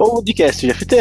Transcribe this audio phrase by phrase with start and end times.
[0.00, 0.96] Podcast GFT.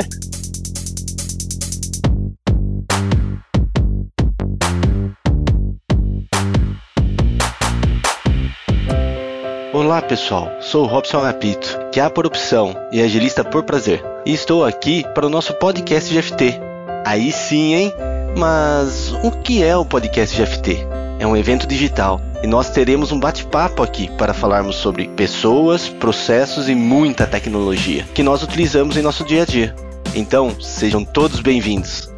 [9.71, 14.03] Olá pessoal, sou o Robson Agapito, que é por opção e agilista por prazer.
[14.25, 16.59] E estou aqui para o nosso podcast GFT.
[17.05, 17.93] Aí sim, hein?
[18.37, 20.88] Mas o que é o podcast GFT?
[21.19, 26.69] É um evento digital e nós teremos um bate-papo aqui para falarmos sobre pessoas, processos
[26.69, 29.75] e muita tecnologia que nós utilizamos em nosso dia a dia.
[30.15, 32.09] Então, sejam todos bem-vindos.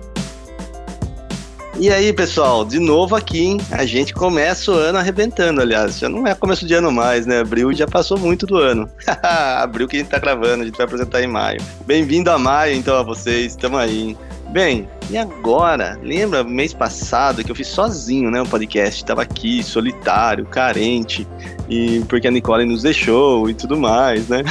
[1.79, 3.57] E aí, pessoal, de novo aqui, hein?
[3.71, 5.97] A gente começa o ano arrebentando, aliás.
[5.97, 7.39] Já não é começo de ano mais, né?
[7.39, 8.87] Abril já passou muito do ano.
[9.57, 11.59] Abril que a gente tá gravando, a gente vai apresentar em maio.
[11.87, 13.55] Bem-vindo a maio, então, a vocês.
[13.55, 14.17] Tamo aí, hein?
[14.51, 15.97] Bem, e agora?
[16.03, 19.03] Lembra mês passado que eu fiz sozinho, né, o podcast?
[19.05, 21.25] Tava aqui, solitário, carente,
[21.69, 24.43] e porque a Nicole nos deixou e tudo mais, né?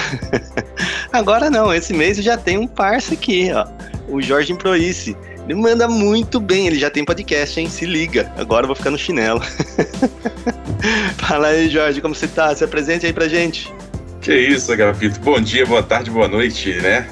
[1.13, 3.67] agora não, esse mês eu já tenho um parça aqui, ó,
[4.09, 5.15] o Jorge Improice.
[5.45, 7.69] Ele manda muito bem, ele já tem podcast, hein?
[7.69, 9.43] Se liga, agora eu vou ficar no chinelo.
[11.19, 12.55] Fala aí, Jorge, como você tá?
[12.57, 13.71] Se apresente aí pra gente.
[14.23, 15.21] Que isso, Agapito.
[15.21, 17.07] Bom dia, boa tarde, boa noite, né?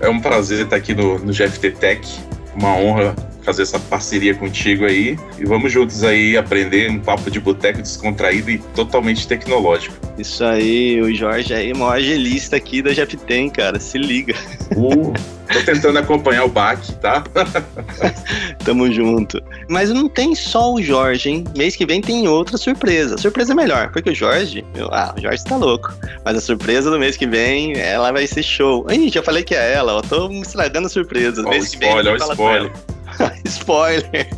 [0.00, 2.27] É um prazer estar aqui no, no GFT Tech
[2.58, 3.14] uma honra
[3.48, 8.50] fazer essa parceria contigo aí e vamos juntos aí aprender um papo de boteco descontraído
[8.50, 9.96] e totalmente tecnológico.
[10.18, 14.34] Isso aí, o Jorge aí, maior agilista aqui da Jeftem, cara, se liga.
[14.76, 15.14] Uh,
[15.50, 17.24] tô tentando acompanhar o baque, tá?
[18.66, 19.42] Tamo junto.
[19.66, 21.44] Mas não tem só o Jorge, hein?
[21.56, 23.16] Mês que vem tem outra surpresa.
[23.16, 25.94] Surpresa é melhor, porque o Jorge, meu, ah, o Jorge tá louco.
[26.22, 28.86] Mas a surpresa do mês que vem, ela vai ser show.
[28.90, 31.42] Ih, já falei que é ela, eu tô me estragando a surpresa.
[31.46, 32.72] Ó, mês spoiler, que vem, ó, spoiler.
[33.44, 34.28] Spoiler!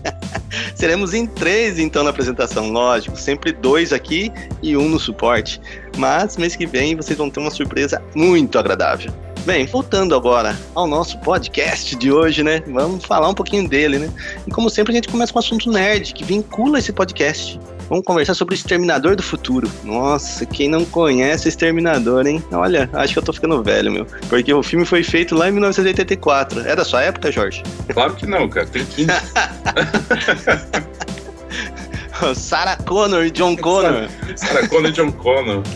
[0.75, 3.17] Seremos em três então na apresentação, lógico.
[3.17, 5.61] Sempre dois aqui e um no suporte.
[5.97, 9.12] Mas mês que vem vocês vão ter uma surpresa muito agradável.
[9.45, 12.62] Bem, voltando agora ao nosso podcast de hoje, né?
[12.67, 14.12] Vamos falar um pouquinho dele, né?
[14.47, 17.58] E como sempre, a gente começa com um assunto nerd que vincula esse podcast.
[17.90, 19.68] Vamos conversar sobre o Exterminador do Futuro.
[19.83, 22.40] Nossa, quem não conhece o Exterminador, hein?
[22.52, 24.06] Olha, acho que eu tô ficando velho, meu.
[24.28, 26.61] Porque o filme foi feito lá em 1984.
[26.68, 27.64] É da sua época, Jorge?
[27.92, 28.64] Claro que não, cara.
[28.68, 29.11] Tem 15.
[32.36, 34.08] Sarah Connor e John Connor.
[34.36, 35.62] Sarah Connor e John Connor.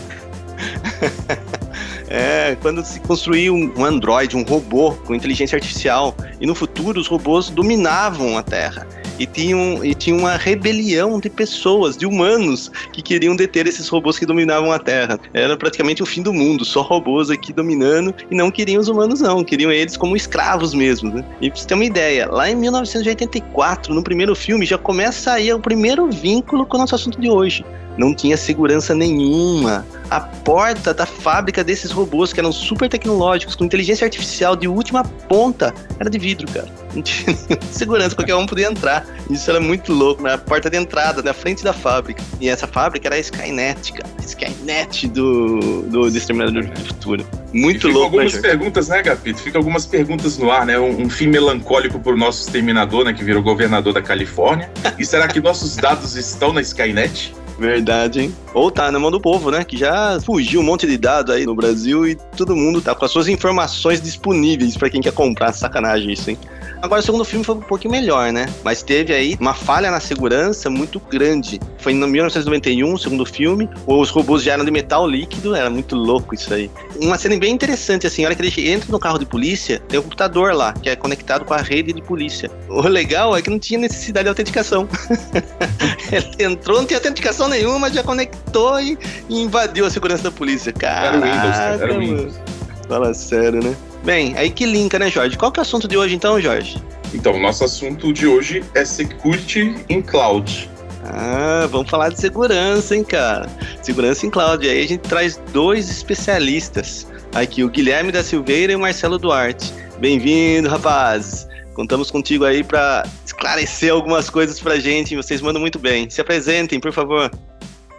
[2.07, 7.07] É, quando se construiu um androide, um robô com inteligência artificial, e no futuro os
[7.07, 8.87] robôs dominavam a Terra
[9.19, 14.17] e tinham e tinha uma rebelião de pessoas, de humanos que queriam deter esses robôs
[14.17, 15.19] que dominavam a Terra.
[15.33, 19.21] Era praticamente o fim do mundo, só robôs aqui dominando e não queriam os humanos
[19.21, 21.25] não, queriam eles como escravos mesmo, né?
[21.41, 25.51] E pra você ter uma ideia, lá em 1984, no primeiro filme já começa aí
[25.51, 27.65] o primeiro vínculo com o nosso assunto de hoje
[27.97, 29.85] não tinha segurança nenhuma.
[30.09, 35.03] A porta da fábrica desses robôs, que eram super tecnológicos, com inteligência artificial de última
[35.03, 36.67] ponta, era de vidro, cara.
[36.95, 37.35] Não tinha
[37.71, 39.05] segurança, qualquer um podia entrar.
[39.29, 42.23] Isso era muito louco, na porta de entrada, na frente da fábrica.
[42.39, 44.09] E essa fábrica era a Skynet, cara.
[44.23, 47.27] Skynet do, do, do Exterminador do Futuro.
[47.51, 49.41] Muito louco, né, algumas né, perguntas, né, Gapito?
[49.41, 50.79] Fica algumas perguntas no ar, né?
[50.79, 53.13] Um, um fim melancólico pro nosso exterminador, né?
[53.13, 54.69] Que virou governador da Califórnia.
[54.97, 57.33] E será que nossos dados estão na Skynet?
[57.57, 58.35] Verdade, hein?
[58.53, 59.63] Ou tá na mão do povo, né?
[59.63, 63.05] Que já fugiu um monte de dados aí no Brasil e todo mundo tá com
[63.05, 65.53] as suas informações disponíveis para quem quer comprar.
[65.53, 66.37] Sacanagem isso, hein?
[66.81, 68.45] Agora, o segundo filme foi um pouquinho melhor, né?
[68.63, 71.59] Mas teve aí uma falha na segurança muito grande.
[71.79, 73.69] Foi em 1991, o segundo filme.
[73.87, 76.69] Os robôs já eram de metal líquido, era muito louco isso aí.
[76.99, 79.99] Uma cena bem interessante, assim, a hora que ele entra no carro de polícia, tem
[79.99, 82.49] um computador lá, que é conectado com a rede de polícia.
[82.69, 84.87] O legal é que não tinha necessidade de autenticação.
[86.11, 88.97] ele entrou, não tinha autenticação nenhuma, já conectou e,
[89.29, 90.71] e invadiu a segurança da polícia.
[90.71, 92.35] Caraca, era o Windows, cara, era o Windows.
[92.87, 93.75] Fala sério, né?
[94.05, 95.35] Bem, aí que linka, né, Jorge?
[95.35, 96.79] Qual que é o assunto de hoje então, Jorge?
[97.11, 100.69] Então, nosso assunto de hoje é Security in Cloud.
[101.03, 103.49] Ah, vamos falar de segurança, hein, cara?
[103.81, 104.63] Segurança em cloud.
[104.63, 107.07] E aí a gente traz dois especialistas.
[107.33, 109.73] Aqui, o Guilherme da Silveira e o Marcelo Duarte.
[109.99, 111.47] Bem-vindo, rapazes.
[111.73, 115.15] Contamos contigo aí para esclarecer algumas coisas pra gente.
[115.15, 116.07] Vocês mandam muito bem.
[116.11, 117.31] Se apresentem, por favor.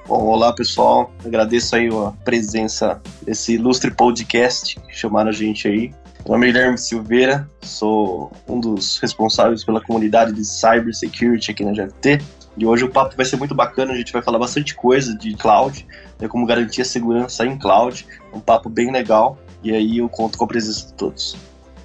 [0.08, 5.92] Bom, olá pessoal, agradeço aí a presença desse ilustre podcast que chamaram a gente aí.
[6.26, 11.70] Meu nome é Guilherme Silveira, sou um dos responsáveis pela comunidade de Cybersecurity aqui na
[11.70, 12.18] GFT.
[12.56, 15.36] E hoje o papo vai ser muito bacana, a gente vai falar bastante coisa de
[15.36, 15.86] cloud,
[16.18, 18.04] né, como garantir a segurança em cloud.
[18.34, 21.36] Um papo bem legal e aí eu conto com a presença de todos.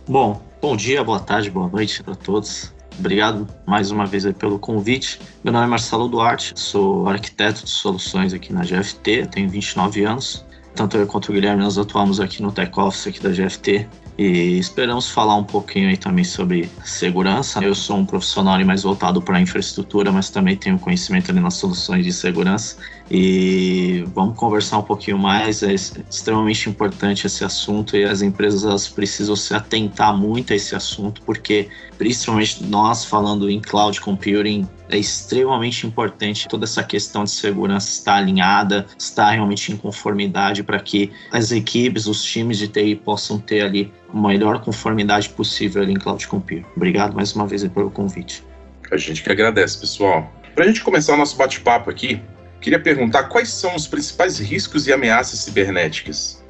[0.10, 2.74] Bom, bom dia, boa tarde, boa noite para todos.
[2.98, 5.22] Obrigado mais uma vez pelo convite.
[5.44, 10.44] Meu nome é Marcelo Duarte, sou arquiteto de soluções aqui na GFT, tenho 29 anos.
[10.74, 14.60] Tanto eu quanto o Guilherme nós atuamos aqui no Tech Office aqui da GFT E
[14.60, 17.63] esperamos falar um pouquinho aí também sobre segurança.
[17.63, 22.06] Eu sou um profissional mais voltado para infraestrutura, mas também tenho conhecimento ali nas soluções
[22.06, 22.78] de segurança.
[23.10, 25.63] E vamos conversar um pouquinho mais.
[25.63, 31.22] É extremamente importante esse assunto e as empresas precisam se atentar muito a esse assunto,
[31.24, 37.90] porque principalmente nós falando em cloud computing, é extremamente importante toda essa questão de segurança
[37.90, 43.40] estar alinhada, estar realmente em conformidade para que as equipes, os times de TI possam
[43.40, 46.66] ter ali a melhor conformidade possível ali em cloud computing.
[46.76, 48.44] Obrigado mais uma vez pelo convite.
[48.92, 50.30] A gente que agradece, pessoal.
[50.54, 52.22] Para a gente começar o nosso bate-papo aqui,
[52.60, 56.41] queria perguntar quais são os principais riscos e ameaças cibernéticas.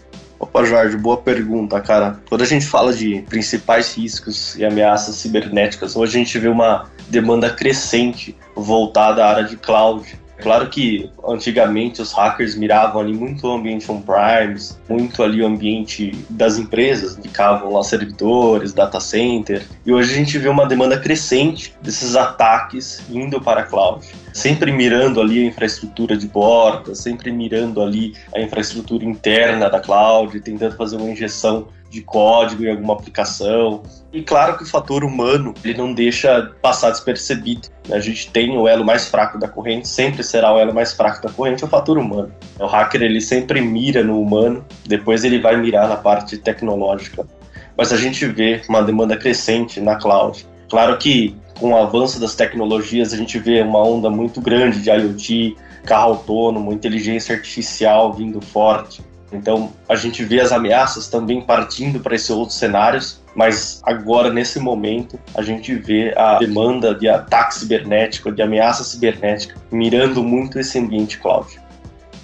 [0.41, 2.19] Opa, Jorge, boa pergunta, cara.
[2.27, 6.89] Quando a gente fala de principais riscos e ameaças cibernéticas, hoje a gente vê uma
[7.09, 10.19] demanda crescente voltada à área de cloud.
[10.41, 16.11] Claro que antigamente os hackers miravam ali muito o ambiente on-premise, muito ali o ambiente
[16.29, 21.73] das empresas, ficavam lá servidores, data center, e hoje a gente vê uma demanda crescente
[21.81, 24.05] desses ataques indo para a cloud.
[24.33, 30.39] Sempre mirando ali a infraestrutura de borda, sempre mirando ali a infraestrutura interna da cloud,
[30.39, 33.83] tentando fazer uma injeção de código em alguma aplicação.
[34.13, 37.67] E claro que o fator humano ele não deixa passar despercebido.
[37.87, 37.97] Né?
[37.97, 41.21] A gente tem o elo mais fraco da corrente, sempre será o elo mais fraco
[41.21, 42.31] da corrente, é o fator humano.
[42.57, 47.27] O hacker ele sempre mira no humano, depois ele vai mirar na parte tecnológica.
[47.77, 50.47] Mas a gente vê uma demanda crescente na cloud.
[50.69, 54.89] Claro que com o avanço das tecnologias a gente vê uma onda muito grande de
[54.89, 59.03] IoT, carro autônomo, inteligência artificial vindo forte.
[59.31, 64.59] Então a gente vê as ameaças também partindo para esses outros cenários, mas agora nesse
[64.59, 70.77] momento a gente vê a demanda de ataque cibernético, de ameaça cibernética, mirando muito esse
[70.77, 71.59] ambiente cloud.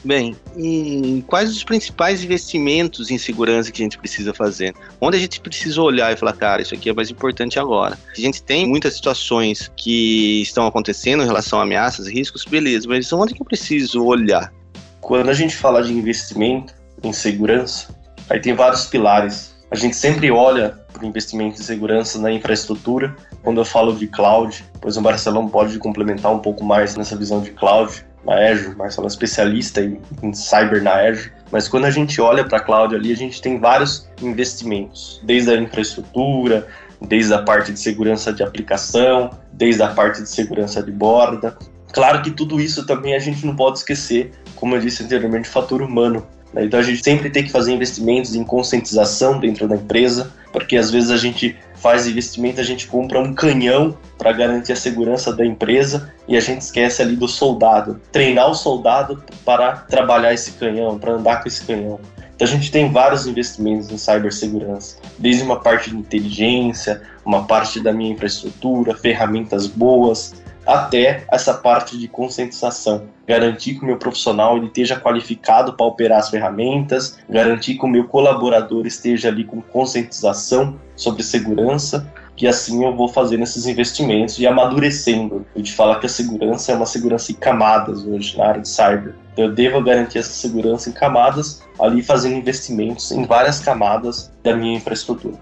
[0.03, 4.73] Bem, e quais os principais investimentos em segurança que a gente precisa fazer?
[5.01, 7.97] Onde a gente precisa olhar e falar, cara, isso aqui é mais importante agora.
[8.15, 13.11] A gente tem muitas situações que estão acontecendo em relação a ameaças, riscos, beleza, mas
[13.11, 14.53] onde que eu preciso olhar?
[15.01, 17.95] Quando a gente fala de investimento, em segurança,
[18.29, 19.55] aí tem vários pilares.
[19.69, 23.15] A gente sempre olha para o investimento em segurança na infraestrutura.
[23.43, 27.41] Quando eu falo de cloud, pois o Marcelão pode complementar um pouco mais nessa visão
[27.41, 28.75] de cloud na Azure.
[28.75, 31.31] Marcelo é especialista em, em cyber na Azure.
[31.51, 35.51] Mas quando a gente olha para a cloud ali, a gente tem vários investimentos, desde
[35.51, 36.67] a infraestrutura,
[37.01, 41.57] desde a parte de segurança de aplicação, desde a parte de segurança de borda.
[41.91, 45.51] Claro que tudo isso também a gente não pode esquecer, como eu disse anteriormente, o
[45.51, 46.25] fator humano.
[46.53, 46.65] Né?
[46.65, 50.89] Então a gente sempre tem que fazer investimentos em conscientização dentro da empresa, porque às
[50.91, 55.45] vezes a gente faz investimento, a gente compra um canhão para garantir a segurança da
[55.45, 58.01] empresa e a gente esquece ali do soldado.
[58.11, 61.99] Treinar o soldado para trabalhar esse canhão, para andar com esse canhão.
[62.35, 67.79] Então a gente tem vários investimentos em cibersegurança, desde uma parte de inteligência, uma parte
[67.79, 70.35] da minha infraestrutura, ferramentas boas,
[70.67, 73.05] até essa parte de conscientização.
[73.25, 77.87] Garantir que o meu profissional ele esteja qualificado para operar as ferramentas, garantir que o
[77.87, 84.37] meu colaborador esteja ali com conscientização sobre segurança, que assim eu vou fazendo esses investimentos
[84.37, 85.45] e amadurecendo.
[85.55, 88.69] A gente fala que a segurança é uma segurança em camadas hoje na área de
[88.69, 89.15] cyber.
[89.33, 94.55] Então eu devo garantir essa segurança em camadas, ali fazendo investimentos em várias camadas da
[94.55, 95.35] minha infraestrutura.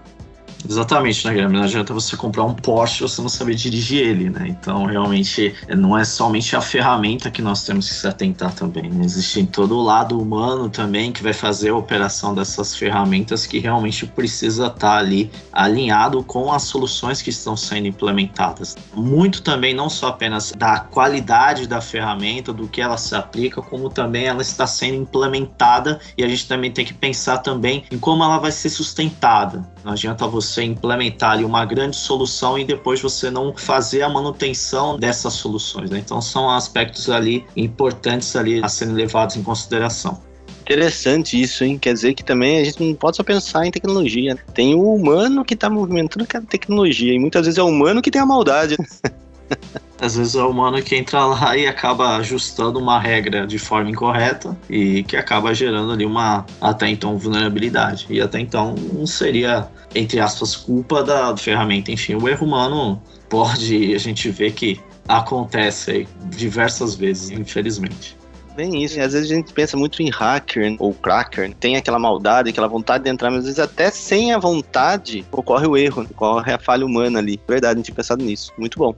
[0.68, 1.56] Exatamente, né, Guilherme?
[1.56, 4.46] Não adianta você comprar um Porsche e você não saber dirigir ele, né?
[4.48, 8.90] Então, realmente, não é somente a ferramenta que nós temos que se atentar também.
[8.90, 9.04] Né?
[9.04, 14.06] Existe todo o lado humano também que vai fazer a operação dessas ferramentas que realmente
[14.06, 18.76] precisa estar ali alinhado com as soluções que estão sendo implementadas.
[18.94, 23.88] Muito também, não só apenas da qualidade da ferramenta, do que ela se aplica, como
[23.88, 28.24] também ela está sendo implementada e a gente também tem que pensar também em como
[28.24, 29.64] ela vai ser sustentada.
[29.86, 34.98] Não adianta você implementar ali uma grande solução e depois você não fazer a manutenção
[34.98, 35.88] dessas soluções.
[35.88, 36.00] Né?
[36.04, 40.20] Então são aspectos ali importantes ali a serem levados em consideração.
[40.62, 41.78] Interessante isso, hein?
[41.78, 44.34] Quer dizer que também a gente não pode só pensar em tecnologia.
[44.34, 44.40] Né?
[44.52, 48.10] Tem o humano que está movimentando aquela tecnologia e muitas vezes é o humano que
[48.10, 48.76] tem a maldade.
[49.98, 53.90] Às vezes é o humano que entra lá e acaba ajustando uma regra de forma
[53.90, 58.06] incorreta e que acaba gerando ali uma até então vulnerabilidade.
[58.10, 61.90] E até então não seria, entre aspas, culpa da ferramenta.
[61.90, 68.16] Enfim, o erro humano pode, a gente vê que acontece diversas vezes, infelizmente.
[68.54, 72.48] Bem isso, às vezes a gente pensa muito em hacker ou cracker, tem aquela maldade,
[72.48, 76.52] aquela vontade de entrar, mas às vezes até sem a vontade ocorre o erro, ocorre
[76.52, 77.38] a falha humana ali.
[77.46, 78.52] Verdade, a gente tinha pensado nisso.
[78.56, 78.94] Muito bom.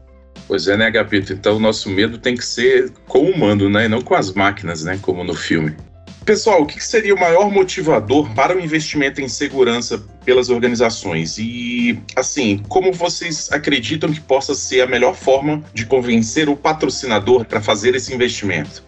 [0.49, 1.35] Pois é, né, Agapito?
[1.35, 3.85] Então o nosso medo tem que ser com o humano, né?
[3.85, 4.99] E não com as máquinas, né?
[5.03, 5.77] Como no filme.
[6.25, 11.37] Pessoal, o que seria o maior motivador para o investimento em segurança pelas organizações?
[11.39, 17.45] E, assim, como vocês acreditam que possa ser a melhor forma de convencer o patrocinador
[17.45, 18.83] para fazer esse investimento?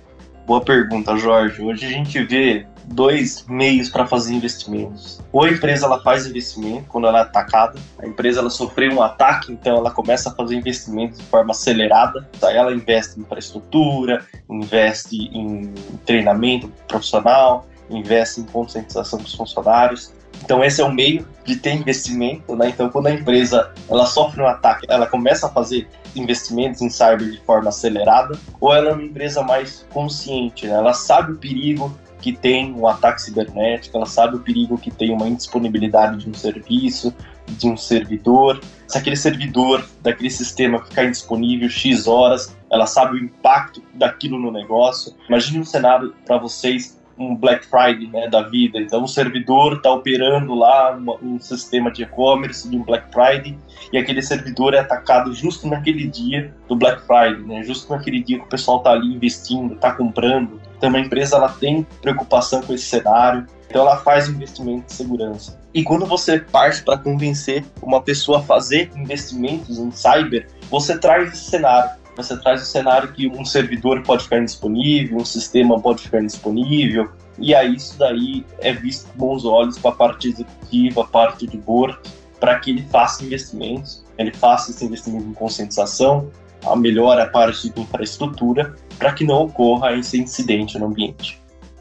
[0.46, 1.60] Boa pergunta, Jorge.
[1.60, 5.20] Hoje a gente vê dois meios para fazer investimentos.
[5.32, 9.02] Ou a empresa ela faz investimento quando ela é atacada, a empresa ela sofreu um
[9.02, 12.28] ataque, então ela começa a fazer investimentos de forma acelerada.
[12.42, 15.73] Aí ela investe em infraestrutura, investe em
[16.04, 20.12] treinamento profissional, investe em conscientização dos funcionários.
[20.42, 22.70] Então esse é o meio de ter investimento, né?
[22.70, 27.30] Então quando a empresa ela sofre um ataque, ela começa a fazer investimentos em cyber
[27.30, 30.75] de forma acelerada, ou ela é uma empresa mais consciente, né?
[30.75, 35.12] Ela sabe o perigo que tem um ataque cibernético, ela sabe o perigo que tem
[35.12, 37.14] uma indisponibilidade de um serviço,
[37.48, 38.60] de um servidor.
[38.86, 44.50] Se aquele servidor daquele sistema ficar indisponível X horas, ela sabe o impacto daquilo no
[44.50, 45.14] negócio.
[45.28, 48.80] Imagine um cenário para vocês um Black Friday né, da vida.
[48.80, 53.58] Então, o servidor está operando lá uma, um sistema de e-commerce de um Black Friday
[53.92, 58.38] e aquele servidor é atacado justo naquele dia do Black Friday, né, justo naquele dia
[58.38, 60.58] que o pessoal está ali investindo, está comprando.
[60.80, 65.60] Então, a empresa ela tem preocupação com esse cenário, então ela faz investimento em segurança.
[65.75, 71.34] E quando você parte para convencer uma pessoa a fazer investimentos em cyber, você traz
[71.34, 76.02] esse cenário você traz o cenário que um servidor pode ficar indisponível, um sistema pode
[76.02, 77.08] ficar indisponível,
[77.38, 81.46] e aí isso daí é visto com bons olhos para a parte executiva, a parte
[81.46, 81.99] de board,
[82.38, 86.30] para que ele faça investimentos, ele faça esse investimento em conscientização,
[86.66, 91.40] a melhora a parte de infraestrutura, para que não ocorra esse incidente no ambiente.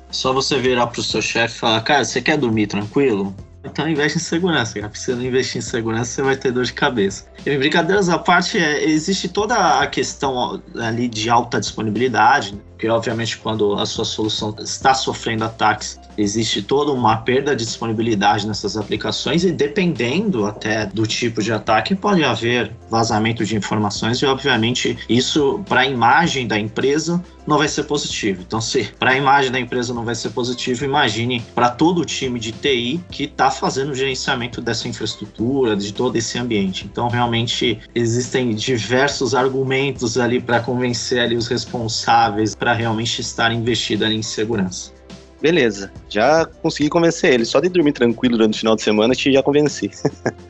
[0.10, 3.36] Só você virar para o seu chefe e falar, cara, você quer dormir tranquilo?
[3.64, 4.92] Então investe em segurança, cara.
[4.96, 7.26] Se você não investir em segurança, você vai ter dor de cabeça.
[7.46, 12.62] E brincadeiras à parte, é, existe toda a questão ali de alta disponibilidade, né?
[12.72, 18.48] porque obviamente quando a sua solução está sofrendo ataques, existe toda uma perda de disponibilidade
[18.48, 24.26] nessas aplicações e dependendo até do tipo de ataque, pode haver vazamento de informações e
[24.26, 28.44] obviamente isso para a imagem da empresa não vai ser positivo.
[28.46, 32.06] Então, se para a imagem da empresa não vai ser positivo, imagine para todo o
[32.06, 36.86] time de TI que está fazendo o gerenciamento dessa infraestrutura, de todo esse ambiente.
[36.86, 44.06] Então, realmente existem diversos argumentos ali para convencer ali os responsáveis para realmente estar investido
[44.06, 44.99] ali em segurança.
[45.42, 47.46] Beleza, já consegui convencer ele.
[47.46, 49.90] Só de dormir tranquilo durante o final de semana te já convenci.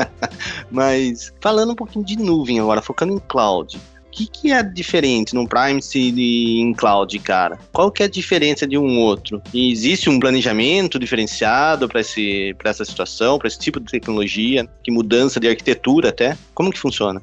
[0.71, 3.77] Mas falando um pouquinho de nuvem agora, focando em cloud.
[3.77, 7.59] O que, que é diferente no Privacy e em cloud, cara?
[7.71, 9.41] Qual que é a diferença de um outro?
[9.53, 14.67] E existe um planejamento diferenciado para essa situação, para esse tipo de tecnologia?
[14.83, 16.35] Que mudança de arquitetura até?
[16.55, 17.21] Como que funciona?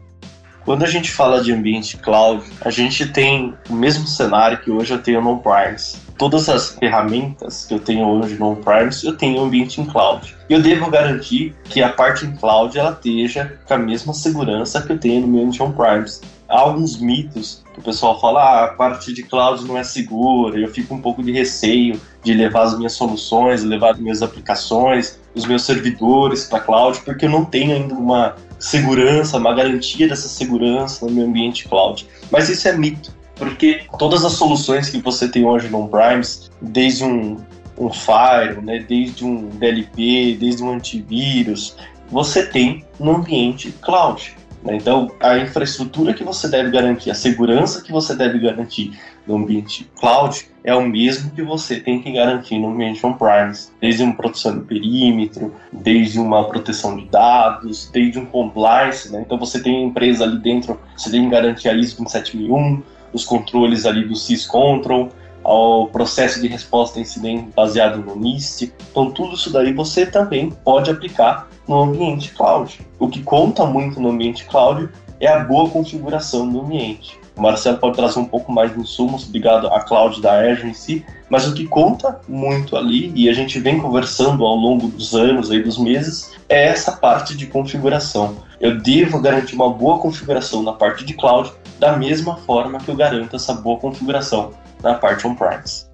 [0.65, 4.95] Quando a gente fala de ambiente cloud, a gente tem o mesmo cenário que hoje
[4.95, 6.06] eu tenho no on-premise.
[6.19, 10.35] Todas as ferramentas que eu tenho hoje no on-premise, eu tenho ambiente em cloud.
[10.49, 14.81] E eu devo garantir que a parte em cloud ela esteja com a mesma segurança
[14.81, 16.23] que eu tenho no meu ambiente on-premise.
[16.49, 20.59] Há alguns mitos que o pessoal fala, ah, a parte de cloud não é segura,
[20.59, 25.19] eu fico um pouco de receio de levar as minhas soluções, levar as minhas aplicações,
[25.35, 30.29] os meus servidores para cloud, porque eu não tenho ainda uma segurança, uma garantia dessa
[30.29, 32.07] segurança no meu ambiente cloud.
[32.31, 37.05] Mas isso é mito, porque todas as soluções que você tem hoje no on-premise, desde
[37.05, 37.37] um,
[37.79, 41.77] um Fire, né, desde um DLP, desde um antivírus,
[42.11, 44.35] você tem no ambiente cloud.
[44.63, 44.77] Né?
[44.77, 49.89] Então, a infraestrutura que você deve garantir, a segurança que você deve garantir no ambiente
[49.99, 54.59] cloud é o mesmo que você tem que garantir no ambiente on-premise, desde uma proteção
[54.59, 59.13] do perímetro, desde uma proteção de dados, desde um compliance.
[59.13, 59.23] Né?
[59.25, 63.25] Então, você tem a empresa ali dentro, você tem que garantir a ISO 27001, os
[63.25, 65.11] controles ali do syscontrol,
[65.43, 68.73] ao processo de resposta a incidente baseado no NIST.
[68.91, 72.81] Então, tudo isso daí você também pode aplicar no ambiente cloud.
[72.99, 74.89] O que conta muito no ambiente cloud
[75.21, 77.19] é a boa configuração do ambiente.
[77.37, 80.75] O Marcelo pode trazer um pouco mais de insumos ligado à cloud da Azure em
[80.75, 85.15] si, mas o que conta muito ali, e a gente vem conversando ao longo dos
[85.15, 88.37] anos, aí, dos meses, é essa parte de configuração.
[88.59, 92.97] Eu devo garantir uma boa configuração na parte de cloud, da mesma forma que eu
[92.97, 94.53] garanto essa boa configuração
[94.83, 95.87] na parte on-premise.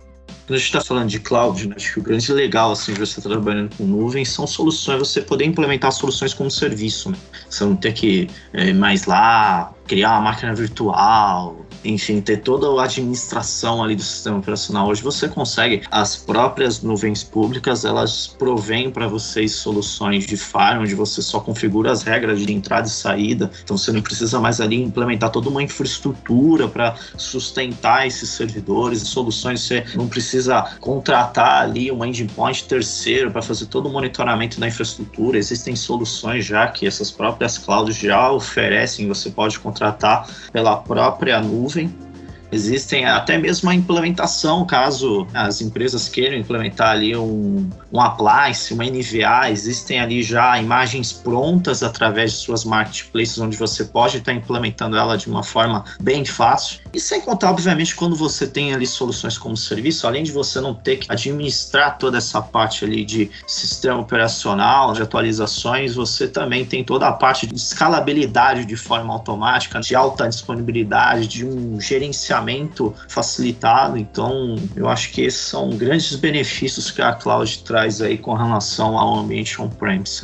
[0.46, 3.00] Quando a gente está falando de cloud, né, acho que o grande legal assim, de
[3.00, 7.10] você estar trabalhando com nuvem são soluções, você poder implementar soluções como serviço.
[7.10, 7.16] Né?
[7.48, 12.84] Você não ter que é, mais lá, criar uma máquina virtual, enfim, ter toda a
[12.84, 14.88] administração ali do sistema operacional.
[14.88, 20.94] Hoje você consegue, as próprias nuvens públicas, elas provêm para vocês soluções de firewall, onde
[20.94, 24.82] você só configura as regras de entrada e saída, então você não precisa mais ali
[24.82, 31.90] implementar toda uma infraestrutura para sustentar esses servidores e soluções, você não precisa contratar ali
[31.90, 37.10] uma endpoint terceiro para fazer todo o monitoramento da infraestrutura, existem soluções já que essas
[37.10, 42.11] próprias clouds já oferecem, você pode contratar pela própria nuvem sim
[42.52, 48.84] Existem até mesmo a implementação, caso as empresas queiram implementar ali um, um appliance, uma
[48.84, 54.98] NVA, existem ali já imagens prontas através de suas marketplaces, onde você pode estar implementando
[54.98, 56.80] ela de uma forma bem fácil.
[56.92, 60.74] E sem contar, obviamente, quando você tem ali soluções como serviço, além de você não
[60.74, 66.84] ter que administrar toda essa parte ali de sistema operacional, de atualizações, você também tem
[66.84, 72.94] toda a parte de escalabilidade de forma automática, de alta disponibilidade, de um gerenciamento gerenciamento
[73.08, 73.96] facilitado.
[73.96, 78.98] Então, eu acho que esses são grandes benefícios que a cloud traz aí com relação
[78.98, 80.22] ao ambiente on-premise.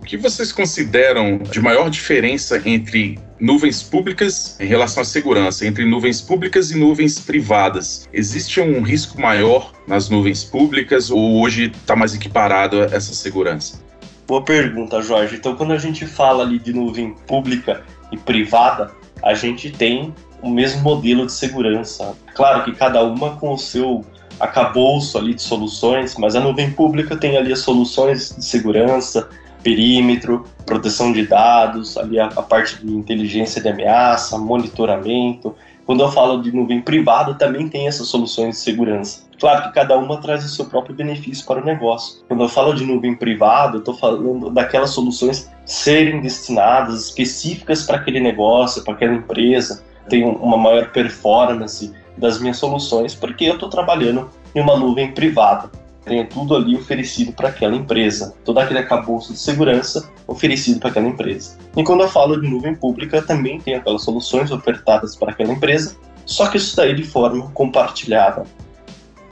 [0.00, 5.84] O que vocês consideram de maior diferença entre nuvens públicas em relação à segurança, entre
[5.84, 8.08] nuvens públicas e nuvens privadas?
[8.12, 13.80] Existe um risco maior nas nuvens públicas ou hoje está mais equiparado essa segurança?
[14.26, 15.36] Boa pergunta, Jorge.
[15.36, 18.90] Então, quando a gente fala ali de nuvem pública e privada,
[19.22, 22.14] a gente tem o mesmo modelo de segurança.
[22.34, 24.04] Claro que cada uma com o seu
[24.38, 29.28] acabouço ali de soluções, mas a nuvem pública tem ali as soluções de segurança,
[29.62, 35.54] perímetro, proteção de dados, ali a, a parte de inteligência de ameaça, monitoramento.
[35.84, 39.22] Quando eu falo de nuvem privada, também tem essas soluções de segurança.
[39.38, 42.22] Claro que cada uma traz o seu próprio benefício para o negócio.
[42.28, 47.96] Quando eu falo de nuvem privada, eu estou falando daquelas soluções serem destinadas específicas para
[47.96, 53.70] aquele negócio, para aquela empresa, tenho uma maior performance das minhas soluções, porque eu estou
[53.70, 55.70] trabalhando em uma nuvem privada.
[56.04, 61.08] Tenho tudo ali oferecido para aquela empresa, todo aquele acabouço de segurança oferecido para aquela
[61.08, 61.56] empresa.
[61.76, 65.96] E quando eu falo de nuvem pública, também tem aquelas soluções ofertadas para aquela empresa,
[66.26, 68.44] só que isso está de forma compartilhada.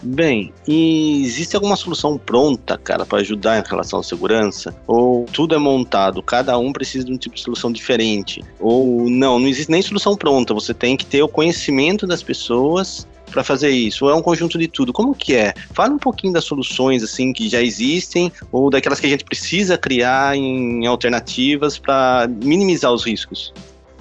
[0.02, 4.74] Bem, existe alguma solução pronta, cara, para ajudar em relação à segurança?
[4.86, 8.44] Ou tudo é montado, cada um precisa de um tipo de solução diferente?
[8.60, 13.08] Ou não, não existe nem solução pronta, você tem que ter o conhecimento das pessoas
[13.28, 14.04] para fazer isso?
[14.04, 14.92] Ou é um conjunto de tudo?
[14.92, 15.52] Como que é?
[15.72, 19.76] Fala um pouquinho das soluções assim que já existem ou daquelas que a gente precisa
[19.76, 23.52] criar em alternativas para minimizar os riscos.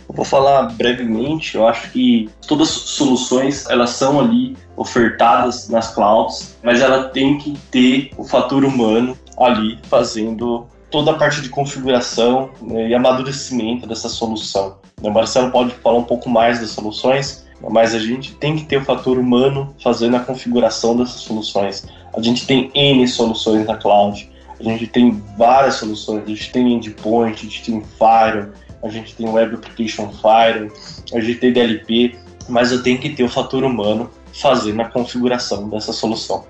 [0.08, 6.56] Vou falar brevemente, eu acho que todas as soluções, elas são ali ofertadas nas clouds,
[6.63, 12.52] mas ela tem que ter o fator humano ali fazendo toda a parte de configuração
[12.62, 14.78] né, e amadurecimento dessa solução.
[15.02, 18.78] O Marcelo pode falar um pouco mais das soluções, mas a gente tem que ter
[18.78, 21.86] o fator humano fazendo a configuração dessas soluções.
[22.16, 26.74] A gente tem N soluções na cloud, a gente tem várias soluções, a gente tem
[26.74, 30.72] endpoint, a gente tem Firewall, a gente tem Web Application Fire,
[31.13, 32.16] a gente tem DLP,
[32.48, 34.10] mas eu tenho que ter o fator humano
[34.41, 36.45] fazendo a configuração dessa solução.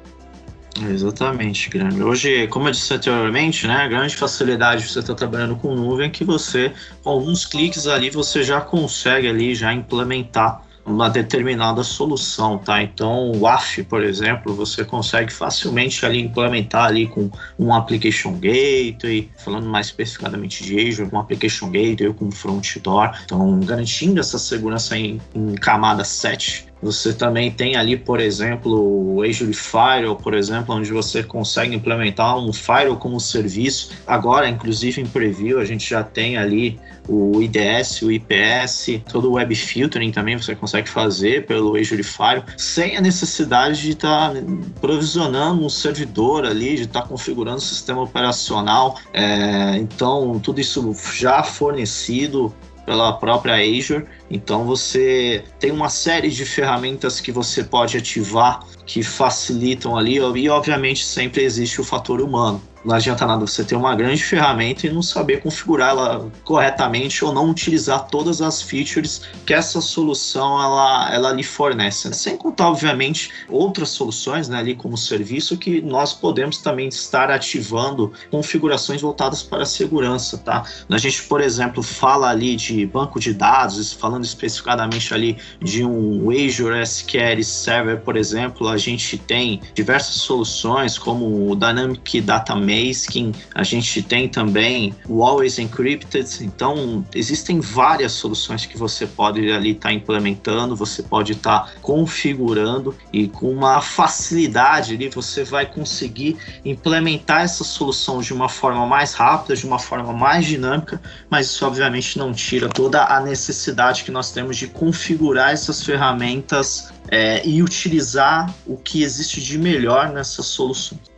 [0.90, 2.04] Exatamente, grande.
[2.04, 6.08] Hoje, como eu disse anteriormente, né, a grande facilidade de você estar trabalhando com nuvem
[6.08, 6.72] é que você,
[7.04, 12.82] com alguns cliques ali, você já consegue ali já implementar uma determinada solução, tá?
[12.82, 19.30] Então, o AF, por exemplo, você consegue facilmente ali implementar ali com um application gateway,
[19.38, 24.98] falando mais especificadamente de Azure, um application gateway com front door, então garantindo essa segurança
[24.98, 30.76] em, em camada 7 você também tem ali, por exemplo, o Azure Firewall, por exemplo,
[30.76, 33.92] onde você consegue implementar um firewall como serviço.
[34.06, 39.34] Agora, inclusive em preview, a gente já tem ali o IDS, o IPS, todo o
[39.34, 44.42] web filtering também você consegue fazer pelo Azure Firewall, sem a necessidade de estar tá
[44.82, 49.00] provisionando um servidor ali, de estar tá configurando o sistema operacional.
[49.14, 52.54] É, então, tudo isso já fornecido
[52.88, 54.06] pela própria Azure.
[54.32, 60.50] Então você tem uma série de ferramentas que você pode ativar que facilitam ali e
[60.50, 64.90] obviamente sempre existe o fator humano não adianta nada você ter uma grande ferramenta e
[64.90, 71.32] não saber configurá-la corretamente ou não utilizar todas as features que essa solução ela, ela
[71.34, 72.14] lhe fornece.
[72.14, 78.14] Sem contar, obviamente, outras soluções né, ali como serviço que nós podemos também estar ativando
[78.32, 80.38] configurações voltadas para a segurança.
[80.38, 80.64] Tá?
[80.90, 86.32] A gente, por exemplo, fala ali de banco de dados, falando especificadamente ali de um
[86.32, 92.77] Azure SQL Server, por exemplo, a gente tem diversas soluções como o Dynamic Data Mesh
[92.78, 96.44] Askin, a gente tem também o Always Encrypted.
[96.44, 101.72] Então, existem várias soluções que você pode ali estar tá implementando, você pode estar tá
[101.82, 108.86] configurando e com uma facilidade ali você vai conseguir implementar essa solução de uma forma
[108.86, 114.04] mais rápida, de uma forma mais dinâmica, mas isso obviamente não tira toda a necessidade
[114.04, 120.12] que nós temos de configurar essas ferramentas é, e utilizar o que existe de melhor
[120.12, 121.17] nessas soluções.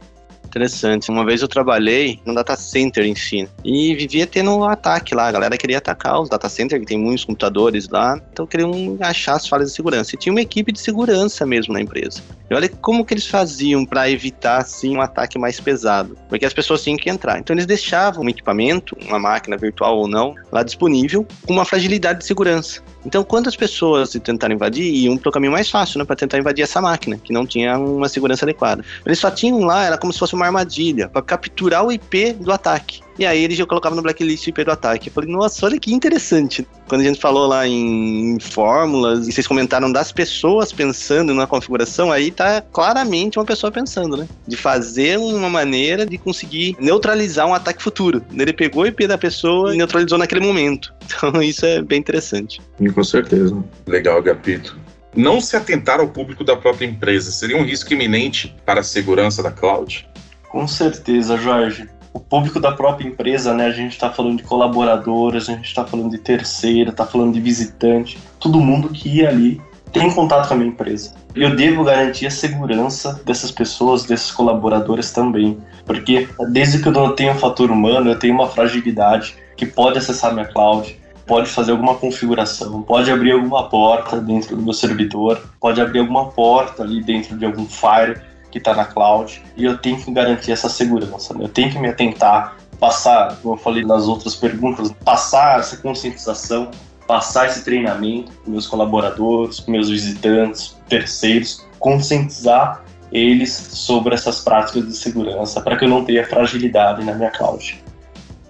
[0.49, 1.12] Interessante.
[1.12, 5.27] Uma vez eu trabalhei no data center em si e vivia tendo um ataque lá.
[5.27, 9.35] A galera queria atacar os data centers, que tem muitos computadores lá, então queriam achar
[9.35, 10.15] as falhas de segurança.
[10.15, 12.23] E tinha uma equipe de segurança mesmo na empresa.
[12.49, 16.53] E olha como que eles faziam para evitar assim um ataque mais pesado, porque as
[16.53, 17.38] pessoas tinham que entrar.
[17.38, 22.19] Então eles deixavam um equipamento, uma máquina virtual ou não, lá disponível com uma fragilidade
[22.19, 22.81] de segurança.
[23.05, 26.63] Então, quantas pessoas tentaram invadir iam para o caminho mais fácil, né, para tentar invadir
[26.63, 28.83] essa máquina, que não tinha uma segurança adequada.
[29.05, 32.51] Eles só tinham lá, era como se fosse uma armadilha, para capturar o IP do
[32.51, 33.01] ataque.
[33.19, 35.10] E aí ele já colocava no blacklist o IP do ataque.
[35.10, 36.65] Eu falei, nossa, olha que interessante.
[36.88, 42.13] Quando a gente falou lá em fórmulas, e vocês comentaram das pessoas pensando na configuração,
[42.13, 44.25] aí tá claramente uma pessoa pensando, né?
[44.47, 48.23] De fazer uma maneira de conseguir neutralizar um ataque futuro.
[48.34, 50.93] Ele pegou o IP da pessoa e neutralizou naquele momento.
[51.10, 52.62] Então isso é bem interessante.
[52.93, 53.62] Com certeza.
[53.88, 54.77] Legal, Gapito
[55.15, 59.41] não se atentar ao público da própria empresa seria um risco iminente para a segurança
[59.41, 60.08] da cloud?
[60.47, 63.65] Com certeza, Jorge o público da própria empresa, né?
[63.65, 67.39] A gente está falando de colaboradores, a gente está falando de terceiro, está falando de
[67.39, 71.13] visitante, todo mundo que ia ali tem contato com a minha empresa.
[71.36, 77.15] Eu devo garantir a segurança dessas pessoas, desses colaboradores também, porque desde que eu não
[77.15, 81.72] tenho um fator humano, eu tenho uma fragilidade que pode acessar minha cloud, pode fazer
[81.72, 87.04] alguma configuração, pode abrir alguma porta dentro do meu servidor, pode abrir alguma porta ali
[87.04, 88.19] dentro de algum Fire
[88.51, 91.33] que está na cloud e eu tenho que garantir essa segurança.
[91.33, 91.45] Né?
[91.45, 96.71] Eu tenho que me atentar, passar, como eu falei nas outras perguntas, passar essa conscientização,
[97.07, 104.88] passar esse treinamento para meus colaboradores, para meus visitantes, terceiros, conscientizar eles sobre essas práticas
[104.88, 107.83] de segurança para que eu não tenha fragilidade na minha cloud.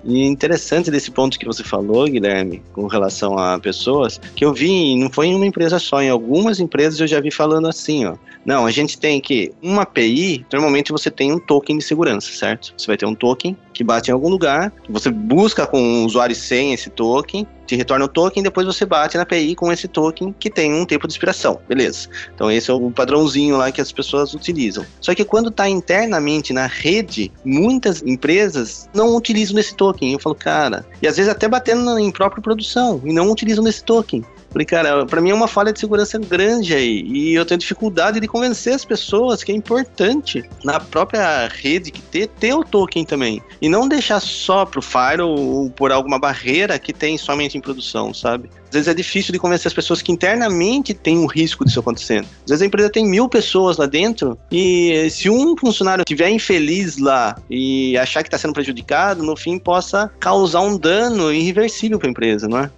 [0.04, 4.98] E interessante desse ponto que você falou, Guilherme, com relação a pessoas, que eu vi,
[4.98, 8.16] não foi em uma empresa só, em algumas empresas eu já vi falando assim, ó.
[8.46, 12.74] Não, a gente tem que, uma API, normalmente você tem um token de segurança, certo?
[12.78, 16.36] Você vai ter um token que bate em algum lugar, você busca com o usuário
[16.36, 20.34] sem esse token, te retorna o token, depois você bate na API com esse token
[20.40, 22.10] que tem um tempo de expiração, beleza.
[22.34, 24.84] Então esse é o padrãozinho lá que as pessoas utilizam.
[25.00, 30.14] Só que quando está internamente na rede, muitas empresas não utilizam esse token.
[30.14, 33.84] Eu falo, cara, e às vezes até batendo em própria produção e não utilizam esse
[33.84, 34.26] token.
[34.52, 37.04] Falei, cara, pra mim é uma falha de segurança grande aí.
[37.06, 42.02] E eu tenho dificuldade de convencer as pessoas que é importante na própria rede que
[42.02, 43.42] ter, ter o token também.
[43.62, 48.14] E não deixar só pro Fire ou por alguma barreira que tem somente em produção,
[48.14, 48.50] sabe?
[48.70, 52.26] Às vezes é difícil de convencer as pessoas que internamente tem um risco disso acontecendo.
[52.44, 56.98] Às vezes a empresa tem mil pessoas lá dentro e se um funcionário estiver infeliz
[56.98, 62.08] lá e achar que está sendo prejudicado, no fim possa causar um dano irreversível para
[62.08, 62.72] a empresa, não é?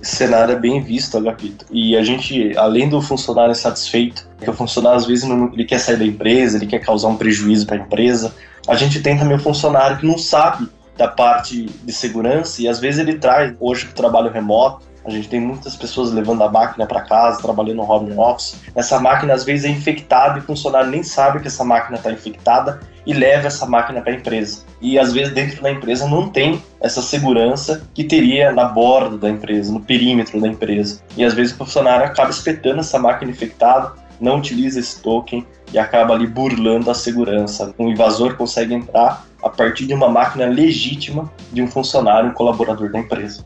[0.00, 1.66] Cenário é bem visto, Agapito.
[1.70, 5.78] E a gente, além do funcionário insatisfeito, que o funcionário às vezes não, ele quer
[5.78, 8.34] sair da empresa, ele quer causar um prejuízo para a empresa,
[8.66, 12.80] a gente tem também o funcionário que não sabe da parte de segurança e às
[12.80, 16.86] vezes ele traz, hoje o trabalho remoto, a gente tem muitas pessoas levando a máquina
[16.86, 18.60] para casa, trabalhando no home office.
[18.74, 22.12] Essa máquina às vezes é infectada e o funcionário nem sabe que essa máquina está
[22.12, 24.64] infectada e leva essa máquina para a empresa.
[24.80, 29.30] E às vezes dentro da empresa não tem essa segurança que teria na borda da
[29.30, 31.02] empresa, no perímetro da empresa.
[31.16, 35.78] E às vezes o funcionário acaba espetando essa máquina infectada, não utiliza esse token e
[35.78, 37.74] acaba ali burlando a segurança.
[37.78, 42.90] Um invasor consegue entrar a partir de uma máquina legítima de um funcionário, um colaborador
[42.90, 43.44] da empresa.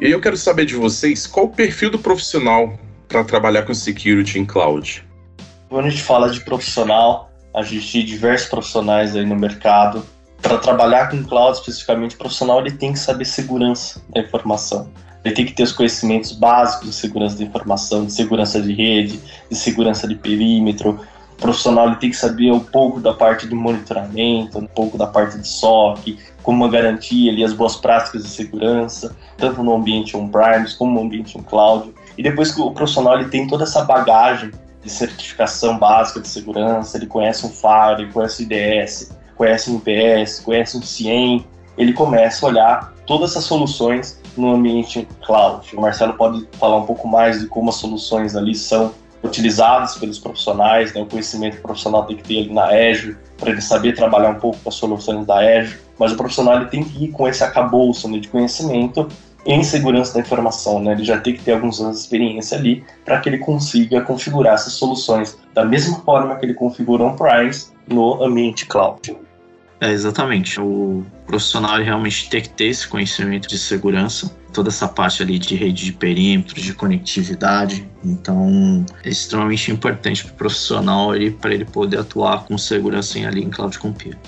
[0.00, 3.74] E aí eu quero saber de vocês qual o perfil do profissional para trabalhar com
[3.74, 5.04] security em cloud.
[5.68, 10.06] Quando a gente fala de profissional, a gente tem diversos profissionais aí no mercado.
[10.40, 14.88] Para trabalhar com cloud especificamente, o profissional ele tem que saber segurança da informação.
[15.24, 19.20] Ele tem que ter os conhecimentos básicos de segurança da informação, de segurança de rede,
[19.50, 21.00] de segurança de perímetro,
[21.38, 25.06] o profissional ele tem que saber um pouco da parte do monitoramento, um pouco da
[25.06, 30.74] parte de SOC, como garantir ali as boas práticas de segurança, tanto no ambiente on-premise
[30.78, 31.92] como no ambiente on-cloud.
[32.16, 36.96] E depois que o profissional ele tem toda essa bagagem de certificação básica de segurança,
[36.96, 41.44] ele conhece um FAR, ele conhece o IDS, conhece um IPS, conhece um CIEM,
[41.76, 45.76] ele começa a olhar todas essas soluções no ambiente cloud.
[45.76, 50.18] O Marcelo pode falar um pouco mais de como as soluções ali são utilizadas pelos
[50.18, 51.02] profissionais, né?
[51.02, 54.30] o conhecimento que o profissional tem que ter ali na Azure, para ele saber trabalhar
[54.30, 57.26] um pouco com as soluções da Azure, mas o profissional ele tem que ir com
[57.26, 59.08] esse acabouço né, de conhecimento
[59.46, 60.92] em segurança da informação, né?
[60.92, 64.54] Ele já tem que ter alguns anos de experiência ali para que ele consiga configurar
[64.54, 69.16] essas soluções da mesma forma que ele configura on-premise no ambiente cloud.
[69.80, 70.60] É, exatamente.
[70.60, 75.54] O profissional realmente tem que ter esse conhecimento de segurança, toda essa parte ali de
[75.54, 77.88] rede de perímetro, de conectividade.
[78.04, 83.50] Então, é extremamente importante para o profissional para ele poder atuar com segurança ali em
[83.50, 84.18] cloud computing.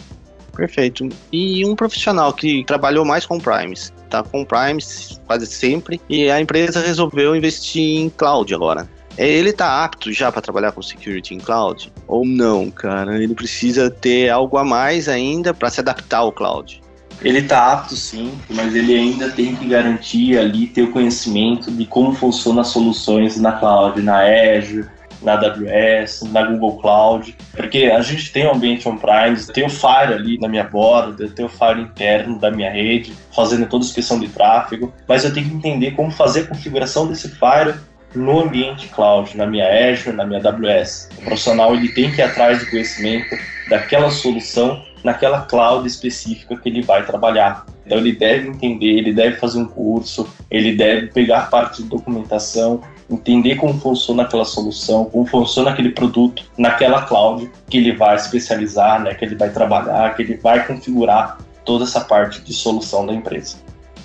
[0.61, 1.09] Perfeito.
[1.33, 6.39] E um profissional que trabalhou mais com Primes, tá com Primes quase sempre, e a
[6.39, 8.87] empresa resolveu investir em cloud agora.
[9.17, 11.91] É, ele tá apto já para trabalhar com security em cloud?
[12.07, 13.23] Ou não, cara?
[13.23, 16.83] Ele precisa ter algo a mais ainda para se adaptar ao cloud?
[17.23, 21.87] Ele tá apto sim, mas ele ainda tem que garantir ali ter o conhecimento de
[21.87, 24.87] como funcionam as soluções na cloud, na Azure,
[25.23, 30.15] na AWS, na Google Cloud, porque a gente tem o ambiente on-premise, tem o Fire
[30.15, 34.19] ali na minha borda, tem o Fire interno da minha rede, fazendo toda a inspeção
[34.19, 37.75] de tráfego, mas eu tenho que entender como fazer a configuração desse Fire
[38.15, 41.11] no ambiente cloud, na minha Azure, na minha AWS.
[41.19, 43.37] O profissional ele tem que ir atrás do conhecimento
[43.69, 47.65] daquela solução naquela cloud específica que ele vai trabalhar.
[47.85, 52.81] Então ele deve entender, ele deve fazer um curso, ele deve pegar parte de documentação,
[53.11, 59.03] entender como funciona aquela solução, como funciona aquele produto naquela cloud que ele vai especializar,
[59.03, 63.13] né, que ele vai trabalhar, que ele vai configurar toda essa parte de solução da
[63.13, 63.57] empresa.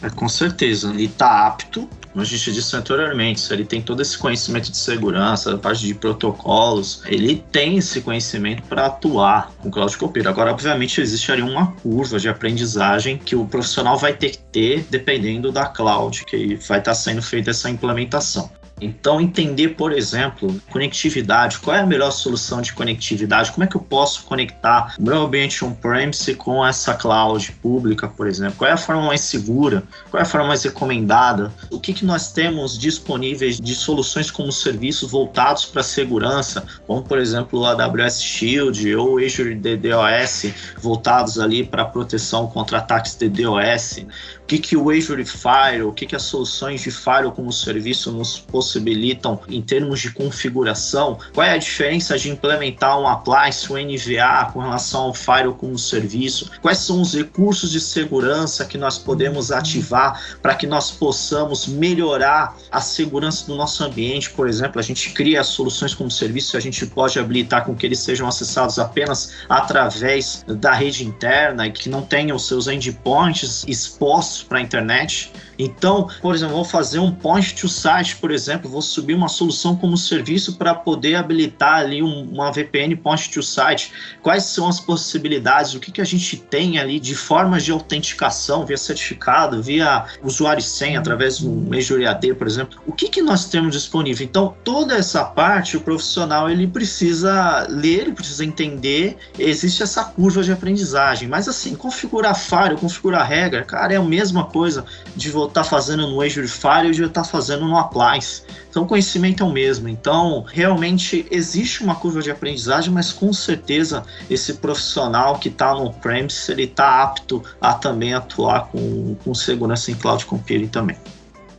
[0.01, 4.17] É, com certeza, ele está apto, como a gente disse anteriormente, ele tem todo esse
[4.17, 9.97] conhecimento de segurança, a parte de protocolos, ele tem esse conhecimento para atuar com Cloud
[9.97, 10.29] Copeiro.
[10.29, 14.85] Agora, obviamente, existe ali uma curva de aprendizagem que o profissional vai ter que ter
[14.89, 18.49] dependendo da cloud que vai estar tá sendo feita essa implementação.
[18.81, 23.75] Então, entender, por exemplo, conectividade, qual é a melhor solução de conectividade, como é que
[23.75, 28.73] eu posso conectar o meu ambiente on-premise com essa cloud pública, por exemplo, qual é
[28.73, 32.77] a forma mais segura, qual é a forma mais recomendada, o que, que nós temos
[32.77, 39.19] disponíveis de soluções como serviços voltados para segurança, como, por exemplo, o AWS Shield ou
[39.19, 44.05] Azure DDoS, voltados ali para proteção contra ataques DDoS,
[44.47, 48.39] que, que o Azure Firewall, o que, que as soluções de Firewall como serviço nos
[48.39, 54.51] possibilitam em termos de configuração, qual é a diferença de implementar um appliance, um NVA
[54.53, 59.51] com relação ao Firewall como serviço, quais são os recursos de segurança que nós podemos
[59.51, 65.11] ativar para que nós possamos melhorar a segurança do nosso ambiente, por exemplo, a gente
[65.11, 70.43] cria soluções como serviço, a gente pode habilitar com que eles sejam acessados apenas através
[70.47, 75.31] da rede interna e que não tenham seus endpoints expostos para a internet.
[75.57, 79.75] Então, por exemplo, vou fazer um point to site, por exemplo, vou subir uma solução
[79.75, 83.91] como serviço para poder habilitar ali uma VPN point to site.
[84.21, 85.73] Quais são as possibilidades?
[85.73, 90.59] O que, que a gente tem ali de formas de autenticação via certificado, via usuário
[90.59, 92.79] e senha, através do Azure AD, por exemplo?
[92.85, 94.25] O que, que nós temos disponível?
[94.25, 99.17] Então, toda essa parte, o profissional ele precisa ler, ele precisa entender.
[99.37, 104.45] Existe essa curva de aprendizagem, mas assim, configurar Fire, configurar regra, cara, é a mesma
[104.45, 104.85] coisa
[105.15, 108.41] de você estar tá fazendo no Azure Fire e eu estar tá fazendo no Appliance.
[108.69, 109.87] Então o conhecimento é o mesmo.
[109.87, 115.93] Então, realmente existe uma curva de aprendizagem, mas com certeza esse profissional que está no
[115.93, 120.97] premise ele está apto a também atuar com, com segurança em cloud computing também.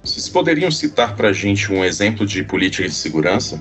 [0.03, 3.61] Vocês poderiam citar para a gente um exemplo de política de segurança?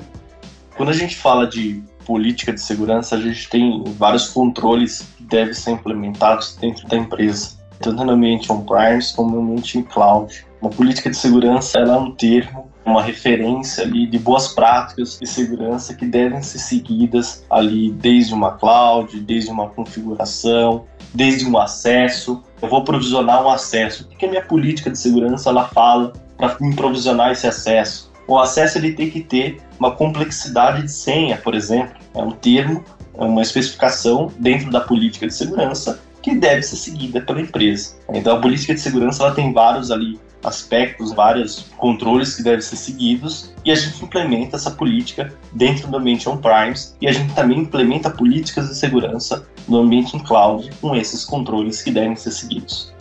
[0.75, 5.53] Quando a gente fala de política de segurança, a gente tem vários controles que devem
[5.53, 10.45] ser implementados dentro da empresa tanto no ambiente on-premise como no ambiente cloud.
[10.61, 15.93] Uma política de segurança é um termo, uma referência ali de boas práticas de segurança
[15.93, 22.43] que devem ser seguidas ali desde uma cloud, desde uma configuração, desde um acesso.
[22.61, 24.03] Eu vou provisionar um acesso.
[24.11, 28.11] O que a minha política de segurança ela fala para provisionar esse acesso?
[28.27, 31.95] O acesso ele tem que ter uma complexidade de senha, por exemplo.
[32.13, 32.83] É um termo,
[33.17, 37.93] é uma especificação dentro da política de segurança que deve ser seguida pela empresa.
[38.11, 42.77] Então a política de segurança ela tem vários ali aspectos, vários controles que devem ser
[42.77, 47.59] seguidos e a gente implementa essa política dentro do ambiente on-premise e a gente também
[47.59, 52.94] implementa políticas de segurança no ambiente em cloud com esses controles que devem ser seguidos.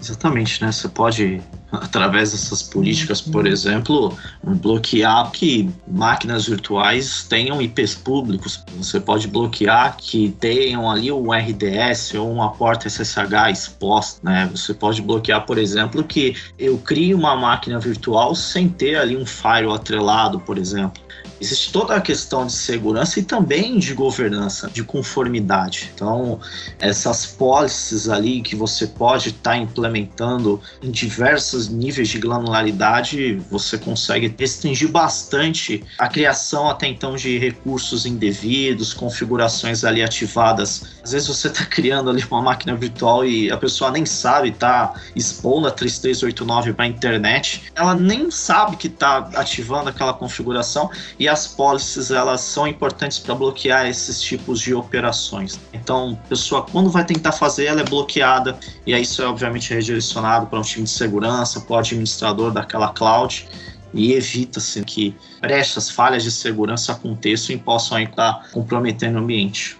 [0.00, 0.70] Exatamente, né?
[0.70, 8.62] Você pode, através dessas políticas, por exemplo, bloquear que máquinas virtuais tenham IPs públicos.
[8.76, 14.48] Você pode bloquear que tenham ali um RDS ou uma porta SSH exposta, né?
[14.52, 19.26] Você pode bloquear, por exemplo, que eu crie uma máquina virtual sem ter ali um
[19.26, 21.02] firewall atrelado, por exemplo.
[21.40, 25.90] Existe toda a questão de segurança e também de governança, de conformidade.
[25.94, 26.40] Então,
[26.78, 33.78] essas policies ali que você pode estar tá implementando em diversos níveis de granularidade, você
[33.78, 40.97] consegue restringir bastante a criação até então de recursos indevidos, configurações ali ativadas.
[41.08, 44.92] Às vezes você está criando ali uma máquina virtual e a pessoa nem sabe, tá
[45.16, 51.26] expondo a 3389 para a internet, ela nem sabe que está ativando aquela configuração e
[51.26, 55.58] as policies elas são importantes para bloquear esses tipos de operações.
[55.72, 59.72] Então, a pessoa quando vai tentar fazer, ela é bloqueada e aí isso é obviamente
[59.72, 63.48] redirecionado para um time de segurança, para o administrador daquela cloud
[63.94, 69.78] e evita-se que brechas, falhas de segurança aconteçam e possam estar comprometendo o ambiente.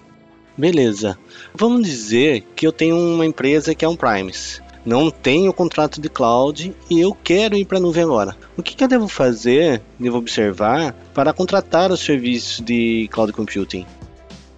[0.58, 1.16] Beleza.
[1.54, 6.08] Vamos dizer que eu tenho uma empresa que é um Primes não tenho contrato de
[6.08, 8.34] cloud e eu quero ir para a nuvem agora.
[8.56, 13.84] O que, que, eu devo fazer, devo observar para contratar o serviço de cloud computing?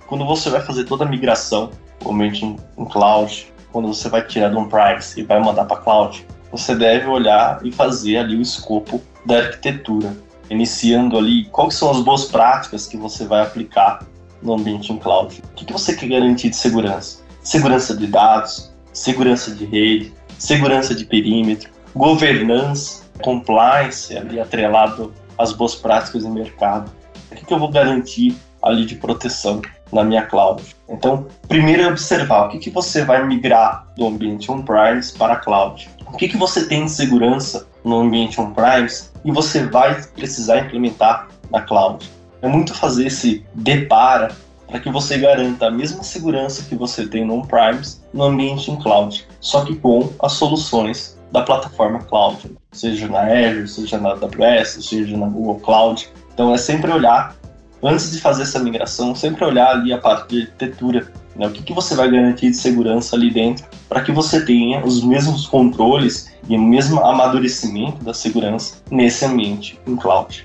[0.07, 4.57] Quando você vai fazer toda a migração, realmente em, cloud, quando você vai tirar de
[4.57, 9.03] um privacy e vai mandar para cloud, você deve olhar e fazer ali o escopo
[9.27, 10.17] da arquitetura,
[10.49, 14.07] iniciando ali quais são as boas práticas que você vai aplicar
[14.43, 15.43] no ambiente em cloud.
[15.53, 17.23] O que, que você quer garantir de segurança?
[17.43, 25.75] Segurança de dados, segurança de rede, segurança de perímetro, governança, compliance ali atrelado às boas
[25.75, 26.91] práticas de mercado.
[27.31, 30.63] O que, que eu vou garantir ali de proteção na minha cloud?
[30.89, 35.37] Então, primeiro é observar o que, que você vai migrar do ambiente on-premise para a
[35.37, 35.89] cloud.
[36.07, 41.29] O que, que você tem de segurança no ambiente on-premise e você vai precisar implementar
[41.51, 42.09] na cloud.
[42.43, 44.35] É muito fazer esse depara
[44.71, 48.77] para que você garanta a mesma segurança que você tem no on-premise no ambiente em
[48.77, 54.85] cloud, só que com as soluções da plataforma cloud, seja na Azure, seja na AWS,
[54.85, 56.09] seja na Google Cloud.
[56.33, 57.37] Então é sempre olhar,
[57.83, 61.47] antes de fazer essa migração, sempre olhar ali a parte de arquitetura, né?
[61.47, 65.05] o que, que você vai garantir de segurança ali dentro, para que você tenha os
[65.05, 70.45] mesmos controles e o mesmo amadurecimento da segurança nesse ambiente em cloud.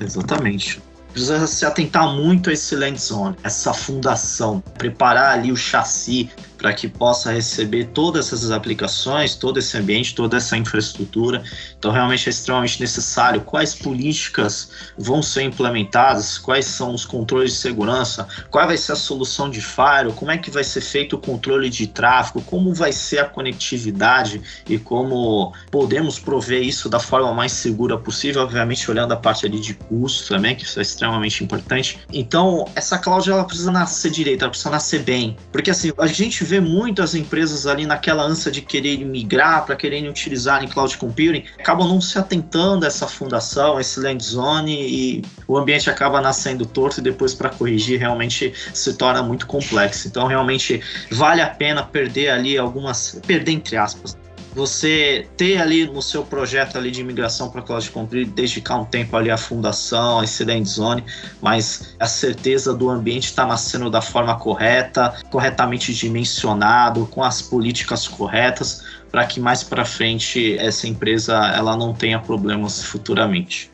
[0.00, 0.82] Exatamente
[1.14, 6.28] precisa se atentar muito a esse land zone, essa fundação, preparar ali o chassi
[6.64, 11.42] para que possa receber todas essas aplicações, todo esse ambiente, toda essa infraestrutura.
[11.78, 17.58] Então, realmente é extremamente necessário quais políticas vão ser implementadas, quais são os controles de
[17.58, 21.18] segurança, qual vai ser a solução de firewall, como é que vai ser feito o
[21.18, 27.34] controle de tráfego, como vai ser a conectividade e como podemos prover isso da forma
[27.34, 31.44] mais segura possível, obviamente olhando a parte ali de custo também, que isso é extremamente
[31.44, 31.98] importante.
[32.10, 36.42] Então, essa cloud ela precisa nascer direito, ela precisa nascer bem, porque assim, a gente
[36.42, 40.68] vê vê muito as empresas ali naquela ânsia de querer migrar para quererem utilizar em
[40.68, 45.90] cloud computing, acabam não se atentando a essa fundação, esse land zone e o ambiente
[45.90, 50.06] acaba nascendo torto e depois para corrigir realmente se torna muito complexo.
[50.06, 54.16] Então realmente vale a pena perder ali algumas, perder entre aspas,
[54.54, 59.16] você ter ali no seu projeto ali de imigração para Cloud Computing, dedicar um tempo
[59.16, 61.04] ali à fundação, a Incident Zone,
[61.42, 68.06] mas a certeza do ambiente está nascendo da forma correta, corretamente dimensionado, com as políticas
[68.06, 73.72] corretas, para que mais para frente essa empresa ela não tenha problemas futuramente.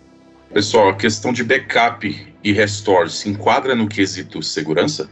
[0.52, 5.08] Pessoal, a questão de backup e restore se enquadra no quesito segurança?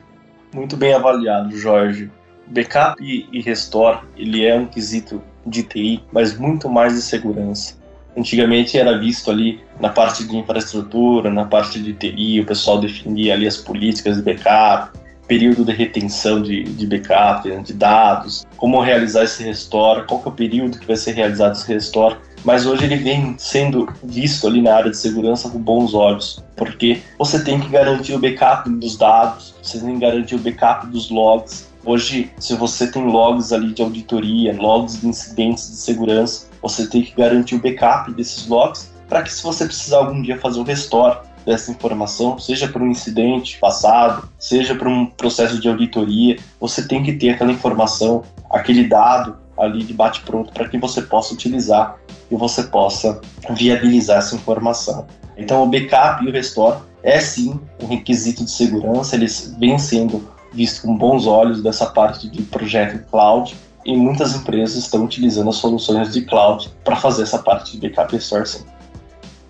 [0.52, 2.10] Muito bem avaliado, Jorge.
[2.46, 7.76] Backup e restore, ele é um quesito de TI, mas muito mais de segurança.
[8.16, 13.34] Antigamente era visto ali na parte de infraestrutura, na parte de TI, o pessoal definia
[13.34, 18.80] ali as políticas de backup, período de retenção de, de backup, né, de dados, como
[18.80, 22.16] realizar esse restore, qual que é o período que vai ser realizado esse restore.
[22.44, 27.02] Mas hoje ele vem sendo visto ali na área de segurança com bons olhos, porque
[27.18, 31.10] você tem que garantir o backup dos dados, você tem que garantir o backup dos
[31.10, 36.86] logs, Hoje, se você tem logs ali de auditoria, logs de incidentes de segurança, você
[36.86, 40.60] tem que garantir o backup desses logs para que se você precisar algum dia fazer
[40.60, 46.36] o restore dessa informação, seja para um incidente passado, seja para um processo de auditoria,
[46.60, 51.32] você tem que ter aquela informação, aquele dado ali de bate-pronto para que você possa
[51.32, 51.96] utilizar
[52.30, 55.06] e você possa viabilizar essa informação.
[55.38, 60.36] Então, o backup e o restore é sim um requisito de segurança, eles vêm sendo
[60.52, 65.56] visto com bons olhos dessa parte de projeto cloud e muitas empresas estão utilizando as
[65.56, 68.64] soluções de cloud para fazer essa parte de backup e sourcing.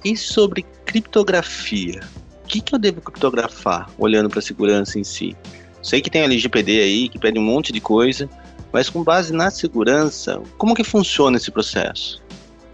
[0.04, 2.00] E sobre criptografia?
[2.44, 5.36] O que, que eu devo criptografar olhando para a segurança em si?
[5.82, 8.28] Sei que tem a LGPD aí que pede um monte de coisa,
[8.72, 12.22] mas com base na segurança, como que funciona esse processo?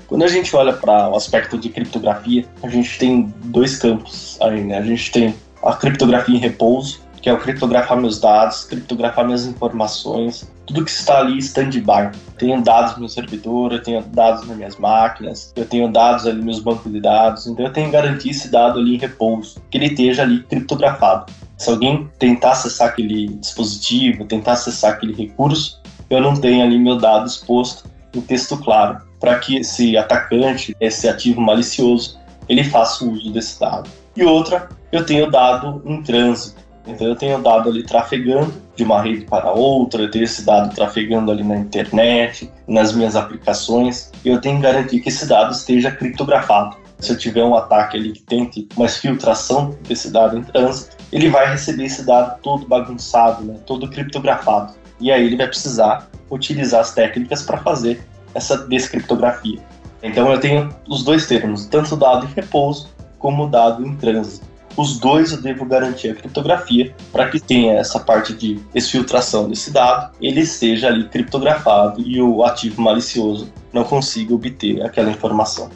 [0.07, 4.63] Quando a gente olha para o aspecto de criptografia, a gente tem dois campos aí,
[4.63, 4.79] né?
[4.79, 9.47] A gente tem a criptografia em repouso, que é o criptografar meus dados, criptografar minhas
[9.47, 12.11] informações, tudo que está ali stand-by.
[12.37, 16.43] Tenho dados no meu servidor, eu tenho dados nas minhas máquinas, eu tenho dados ali
[16.43, 19.79] nos bancos de dados, então eu tenho que garantir esse dado ali em repouso, que
[19.79, 21.33] ele esteja ali criptografado.
[21.57, 26.99] Se alguém tentar acessar aquele dispositivo, tentar acessar aquele recurso, eu não tenho ali meu
[26.99, 32.19] dado exposto em texto claro, para que esse atacante, esse ativo malicioso,
[32.51, 33.89] ele faça uso desse dado.
[34.15, 36.63] E outra, eu tenho dado em trânsito.
[36.87, 40.75] Então eu tenho dado ali trafegando de uma rede para outra, eu tenho esse dado
[40.75, 45.53] trafegando ali na internet, nas minhas aplicações, e eu tenho que garantir que esse dado
[45.53, 46.77] esteja criptografado.
[46.99, 51.29] Se eu tiver um ataque ali que tente uma filtração desse dado em trânsito, ele
[51.29, 54.75] vai receber esse dado todo bagunçado, né, todo criptografado.
[55.01, 58.03] E aí ele vai precisar utilizar as técnicas para fazer
[58.35, 59.61] essa descriptografia.
[60.03, 63.95] Então eu tenho os dois termos, tanto o dado em repouso como o dado em
[63.97, 69.49] trânsito os dois eu devo garantir a criptografia para que tenha essa parte de exfiltração
[69.49, 75.71] desse dado, ele seja ali criptografado e o ativo malicioso não consiga obter aquela informação.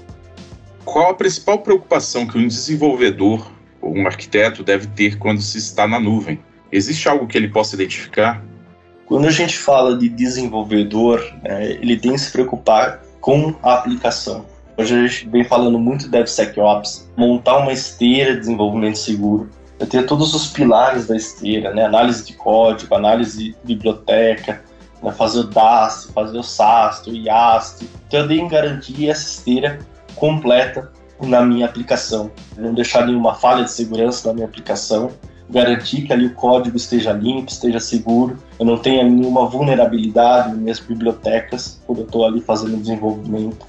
[0.85, 3.47] Qual a principal preocupação que um desenvolvedor
[3.81, 6.41] ou um arquiteto deve ter quando se está na nuvem?
[6.73, 8.43] Existe algo que ele possa identificar?
[9.07, 14.45] Quando a gente fala de desenvolvedor, né, ele tem que se preocupar com a aplicação.
[14.79, 19.51] Hoje a gente vem falando muito de DevSecOps, montar uma esteira de desenvolvimento seguro.
[19.77, 21.85] Eu tenho todos os pilares da esteira, né?
[21.85, 24.63] Análise de código, análise de biblioteca,
[25.03, 25.11] né?
[25.11, 27.89] fazer o DAST, fazer o SAST, o IAST.
[28.07, 29.81] Então eu tenho que garantir essa esteira
[30.15, 32.31] completa na minha aplicação.
[32.57, 35.11] Não deixar nenhuma falha de segurança na minha aplicação.
[35.51, 38.39] Garantir que ali o código esteja limpo, esteja seguro.
[38.61, 43.67] Eu não tenha nenhuma vulnerabilidade nas minhas bibliotecas quando eu estou ali fazendo desenvolvimento.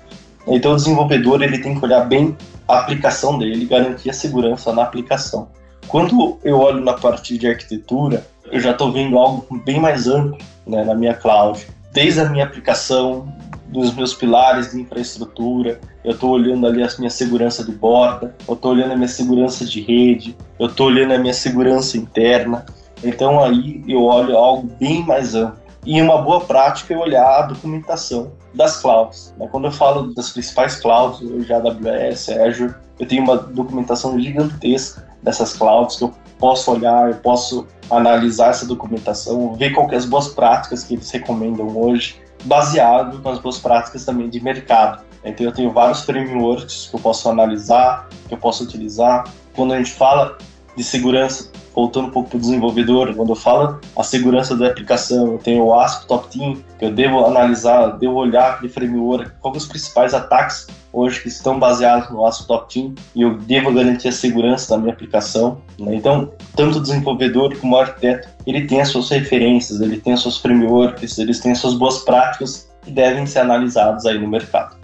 [0.49, 2.35] Então o desenvolvedor ele tem que olhar bem
[2.67, 5.47] a aplicação dele, garantir a segurança na aplicação.
[5.87, 10.37] Quando eu olho na parte de arquitetura, eu já estou vendo algo bem mais amplo
[10.67, 11.65] né, na minha cloud.
[11.91, 13.27] Desde a minha aplicação,
[13.69, 18.55] dos meus pilares de infraestrutura, eu estou olhando ali a minha segurança de borda, eu
[18.55, 22.65] estou olhando a minha segurança de rede, eu estou olhando a minha segurança interna.
[23.03, 25.59] Então aí eu olho algo bem mais amplo.
[25.86, 29.34] E uma boa prática é olhar a documentação das clouds.
[29.38, 29.47] Né?
[29.49, 35.53] Quando eu falo das principais clouds, hoje AWS, Azure, eu tenho uma documentação gigantesca dessas
[35.53, 40.84] clouds que eu posso olhar, eu posso analisar essa documentação, ver quais as boas práticas
[40.84, 45.03] que eles recomendam hoje, baseado nas boas práticas também de mercado.
[45.23, 49.25] Então eu tenho vários frameworks que eu posso analisar, que eu posso utilizar.
[49.53, 50.38] Quando a gente fala
[50.75, 55.34] de segurança, voltando um pouco para o desenvolvedor, quando eu falo a segurança da aplicação,
[55.34, 59.63] eu tenho o ASP Top Team, que eu devo analisar, devo olhar de framework, quais
[59.63, 64.09] os principais ataques hoje que estão baseados no ASP Top Team, e eu devo garantir
[64.09, 65.61] a segurança da minha aplicação.
[65.80, 65.95] Né?
[65.95, 70.19] Então, tanto o desenvolvedor como o arquiteto, ele tem as suas referências, ele tem as
[70.19, 74.75] suas frameworks, eles têm as suas boas práticas que devem ser analisados aí no mercado.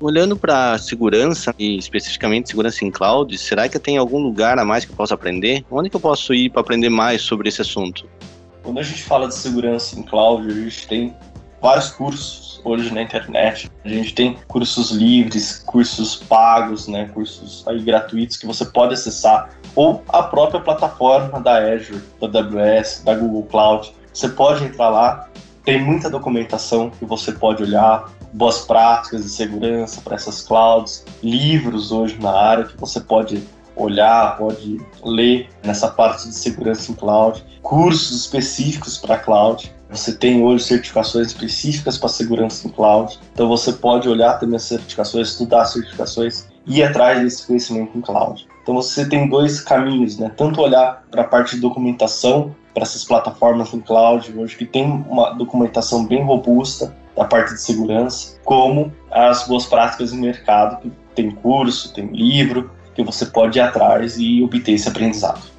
[0.00, 4.84] Olhando para segurança e especificamente segurança em cloud, será que tem algum lugar a mais
[4.84, 5.64] que eu possa aprender?
[5.70, 8.06] Onde que eu posso ir para aprender mais sobre esse assunto?
[8.62, 11.14] Quando a gente fala de segurança em cloud, a gente tem
[11.62, 13.70] vários cursos hoje na internet.
[13.84, 19.50] A gente tem cursos livres, cursos pagos, né, cursos aí gratuitos que você pode acessar
[19.74, 23.92] ou a própria plataforma da Azure, da AWS, da Google Cloud.
[24.12, 25.28] Você pode entrar lá,
[25.64, 31.90] tem muita documentação que você pode olhar, boas práticas de segurança para essas clouds, livros
[31.90, 33.42] hoje na área que você pode
[33.74, 39.74] olhar, pode ler nessa parte de segurança em cloud, cursos específicos para cloud.
[39.90, 44.64] Você tem hoje certificações específicas para segurança em cloud, então você pode olhar também as
[44.64, 48.46] certificações, estudar as certificações e ir atrás desse conhecimento em cloud.
[48.62, 50.30] Então você tem dois caminhos, né?
[50.36, 54.84] Tanto olhar para a parte de documentação para essas plataformas em cloud hoje que tem
[55.08, 60.92] uma documentação bem robusta da parte de segurança, como as boas práticas no mercado, que
[61.14, 65.56] tem curso, tem livro, que você pode ir atrás e obter esse aprendizado.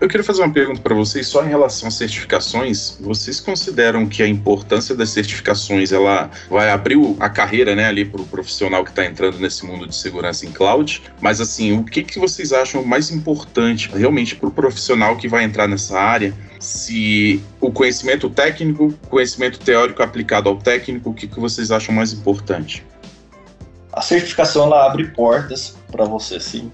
[0.00, 2.98] Eu queria fazer uma pergunta para vocês só em relação às certificações.
[3.00, 8.20] Vocês consideram que a importância das certificações ela vai abrir a carreira, né, ali para
[8.20, 11.00] o profissional que está entrando nesse mundo de segurança em cloud?
[11.20, 15.44] Mas assim, o que, que vocês acham mais importante realmente para o profissional que vai
[15.44, 16.34] entrar nessa área?
[16.60, 22.12] Se o conhecimento técnico, conhecimento teórico aplicado ao técnico, o que, que vocês acham mais
[22.12, 22.84] importante?
[23.92, 26.70] A certificação ela abre portas para você, sim,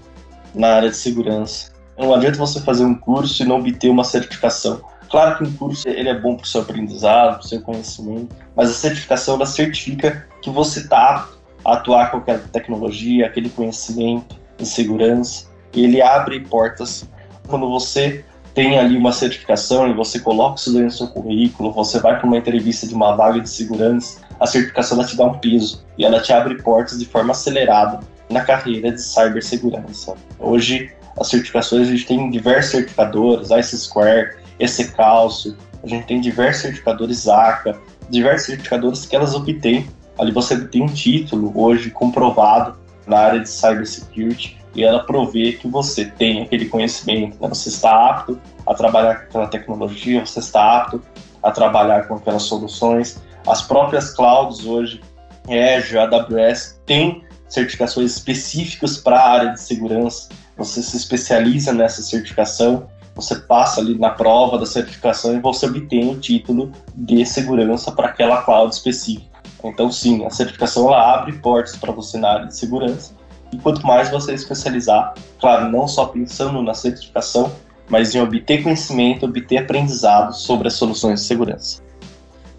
[0.55, 1.71] na área de segurança
[2.01, 4.81] não adianta você fazer um curso e não obter uma certificação.
[5.09, 8.35] Claro que um curso ele é bom para o seu aprendizado, para o seu conhecimento,
[8.55, 14.35] mas a certificação ela certifica que você está apto atuar com aquela tecnologia, aquele conhecimento
[14.57, 15.45] em segurança.
[15.73, 17.07] E ele abre portas
[17.47, 21.99] quando você tem ali uma certificação e você coloca isso dentro do seu currículo, você
[21.99, 25.37] vai para uma entrevista de uma vaga de segurança, a certificação ela te dá um
[25.37, 27.99] peso e ela te abre portas de forma acelerada
[28.29, 30.15] na carreira de cibersegurança.
[30.39, 36.21] Hoje, as certificações, a gente tem diversos certificadores, ICE Square, EC Calcio, a gente tem
[36.21, 37.79] diversos certificadores ACA,
[38.09, 39.87] diversos certificadores que elas obtêm.
[40.19, 42.77] Ali você tem um título hoje comprovado
[43.07, 47.47] na área de cybersecurity e ela provê que você tem aquele conhecimento, né?
[47.47, 51.01] você está apto a trabalhar com aquela tecnologia, você está apto
[51.43, 53.21] a trabalhar com aquelas soluções.
[53.45, 55.01] As próprias clouds hoje,
[55.47, 60.29] Azure, AWS, têm certificações específicas para a área de segurança.
[60.57, 66.09] Você se especializa nessa certificação, você passa ali na prova da certificação e você obtém
[66.09, 69.29] o título de segurança para aquela cloud específica.
[69.63, 73.20] Então, sim, a certificação ela abre portas para você na área de segurança
[73.51, 77.51] e quanto mais você especializar, claro, não só pensando na certificação,
[77.89, 81.81] mas em obter conhecimento, obter aprendizado sobre as soluções de segurança.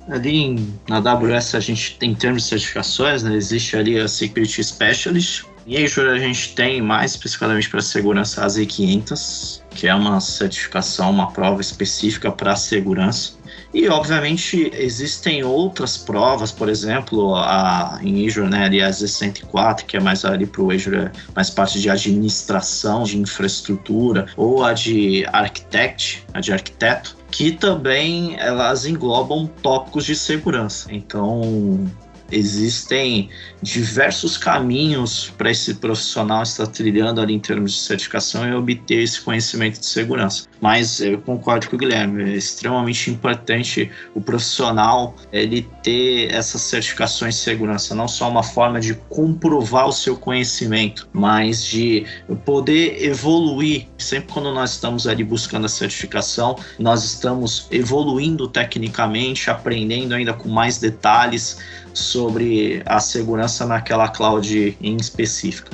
[0.09, 3.35] Ali na AWS a gente tem termos de certificações, né?
[3.35, 5.45] existe ali a Security Specialist.
[5.67, 11.11] Em Azure a gente tem mais especificamente para segurança a Z500, que é uma certificação,
[11.11, 13.35] uma prova específica para segurança.
[13.75, 19.97] E, obviamente, existem outras provas, por exemplo, a, em Azure, né, ali a Z104, que
[19.97, 25.25] é mais ali para o Azure, mais parte de administração de infraestrutura, ou a de
[25.33, 30.93] Architect, a de arquiteto, que também elas englobam tópicos de segurança.
[30.93, 31.91] Então,
[32.33, 33.29] existem
[33.63, 39.21] diversos caminhos para esse profissional estar trilhando ali em termos de certificação e obter esse
[39.21, 40.49] conhecimento de segurança.
[40.61, 47.35] Mas eu concordo com o Guilherme, é extremamente importante o profissional ele ter essas certificações
[47.35, 52.07] de segurança, não só uma forma de comprovar o seu conhecimento, mas de
[52.45, 53.87] poder evoluir.
[53.99, 60.49] Sempre quando nós estamos ali buscando a certificação, nós estamos evoluindo tecnicamente, aprendendo ainda com
[60.49, 61.59] mais detalhes
[61.95, 65.71] sobre a segurança naquela cloud em específica.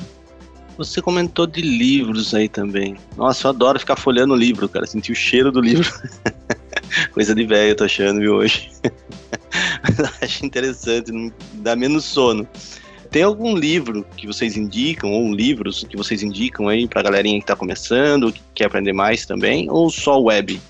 [0.77, 2.97] Você comentou de livros aí também.
[3.17, 4.87] Nossa, eu adoro ficar folhando livro, cara.
[4.87, 5.91] Sentir o cheiro do livro.
[7.13, 8.71] Coisa de velho, eu tô achando, viu, hoje.
[10.23, 12.47] Acho interessante, não dá menos sono.
[13.11, 17.47] Tem algum livro que vocês indicam, ou livros que vocês indicam aí pra galerinha que
[17.47, 20.61] tá começando, que quer aprender mais também, ou só web?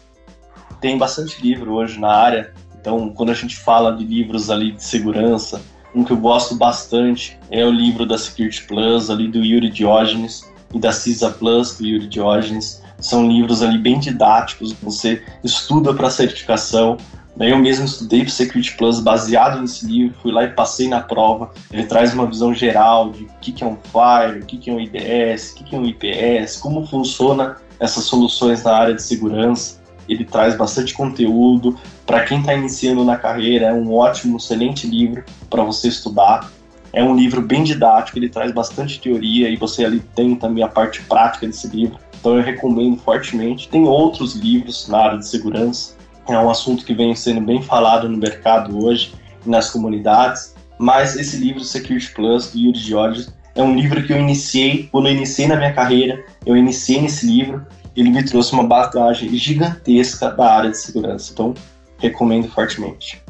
[0.80, 2.54] Tem bastante livro hoje na área.
[2.80, 5.60] Então, quando a gente fala de livros ali de segurança,
[5.94, 10.48] um que eu gosto bastante é o livro da Security Plus, ali do Yuri Diógenes,
[10.72, 12.82] e da CISA Plus, do Yuri Diógenes.
[12.98, 16.96] São livros ali bem didáticos, você estuda para certificação.
[17.38, 21.52] Eu mesmo estudei para Security Plus baseado nesse livro, fui lá e passei na prova.
[21.70, 24.80] Ele traz uma visão geral de o que é um Fire, o que é um
[24.80, 30.24] IDS, o que é um IPS, como funciona essas soluções na área de segurança ele
[30.24, 31.78] traz bastante conteúdo.
[32.08, 36.50] Para quem está iniciando na carreira, é um ótimo, excelente livro para você estudar.
[36.90, 40.68] É um livro bem didático, ele traz bastante teoria e você ali tem também a
[40.68, 41.98] parte prática desse livro.
[42.18, 43.68] Então eu recomendo fortemente.
[43.68, 45.96] Tem outros livros na área de segurança.
[46.26, 49.12] É um assunto que vem sendo bem falado no mercado hoje
[49.44, 50.54] e nas comunidades.
[50.78, 55.08] Mas esse livro, Security Plus, do Yuri George, é um livro que eu iniciei, quando
[55.08, 57.66] eu iniciei na minha carreira, eu iniciei nesse livro
[58.00, 61.32] ele me trouxe uma bagagem gigantesca da área de segurança.
[61.32, 61.52] Então,
[61.98, 63.22] recomendo fortemente.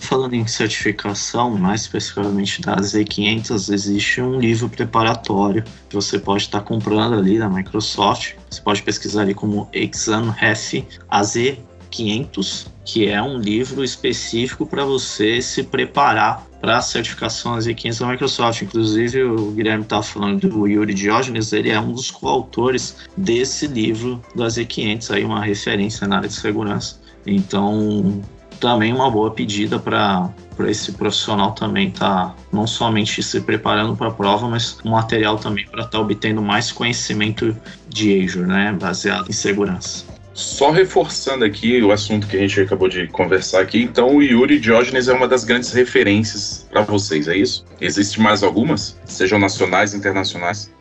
[0.00, 6.60] Falando em certificação, mais especificamente da Z500, existe um livro preparatório que você pode estar
[6.60, 8.34] comprando ali da Microsoft.
[8.48, 15.42] Você pode pesquisar ali como Exam Ref AZ500, que é um livro específico para você
[15.42, 18.62] se preparar para a certificação Z500 da Microsoft.
[18.62, 24.22] Inclusive, o Guilherme estava falando do Yuri Diógenes, ele é um dos coautores desse livro
[24.34, 26.98] da Z500, aí uma referência na área de segurança.
[27.34, 28.22] Então,
[28.58, 34.08] também uma boa pedida para para esse profissional também tá não somente se preparando para
[34.08, 37.56] a prova, mas um material também para estar tá obtendo mais conhecimento
[37.88, 40.04] de Azure, né, baseado em segurança.
[40.34, 44.58] Só reforçando aqui o assunto que a gente acabou de conversar aqui, então o Yuri
[44.58, 47.64] Diógenes é uma das grandes referências para vocês, é isso?
[47.80, 48.98] Existem mais algumas?
[49.04, 50.72] Sejam nacionais, internacionais?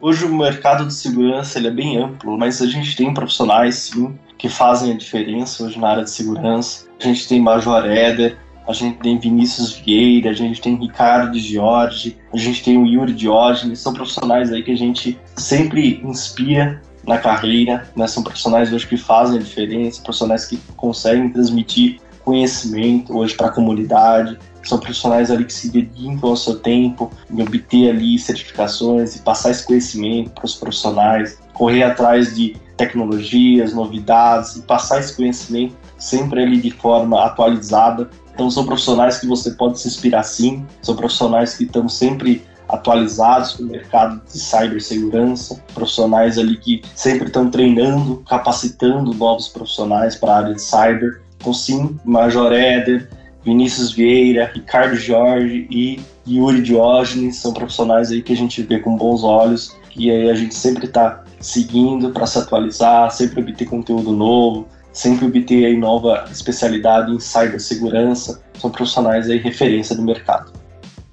[0.00, 4.16] Hoje o mercado de segurança ele é bem amplo, mas a gente tem profissionais, sim,
[4.38, 6.86] que fazem a diferença hoje na área de segurança.
[7.00, 12.16] A gente tem Major Eder, a gente tem Vinícius Vieira, a gente tem Ricardo Jorge,
[12.32, 17.18] a gente tem o Yuri Diógenes, são profissionais aí que a gente sempre inspira na
[17.18, 18.06] carreira, né?
[18.06, 23.50] São profissionais hoje que fazem a diferença, profissionais que conseguem transmitir conhecimento hoje para a
[23.50, 29.20] comunidade, são profissionais ali que se dedicam ao seu tempo em obter ali certificações e
[29.20, 35.74] passar esse conhecimento para os profissionais, correr atrás de tecnologias, novidades e passar esse conhecimento
[35.98, 38.08] sempre ali de forma atualizada.
[38.32, 43.54] Então são profissionais que você pode se inspirar sim, são profissionais que estão sempre atualizados
[43.54, 50.32] com o mercado de cibersegurança, profissionais ali que sempre estão treinando, capacitando novos profissionais para
[50.32, 51.22] a área de cyber.
[51.36, 53.08] Então sim, Major Éder,
[53.42, 58.96] Vinícius Vieira, Ricardo Jorge e Yuri Diógenes são profissionais aí que a gente vê com
[58.96, 64.12] bons olhos e aí a gente sempre está seguindo para se atualizar, sempre obter conteúdo
[64.12, 68.42] novo, sempre obter aí nova especialidade em cibersegurança.
[68.60, 70.52] São profissionais aí referência do mercado.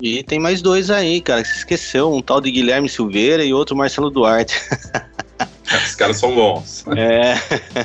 [0.01, 3.53] E tem mais dois aí, cara, que você esqueceu, um tal de Guilherme Silveira e
[3.53, 4.59] outro Marcelo Duarte.
[5.85, 6.83] Os caras são bons.
[6.95, 7.35] É.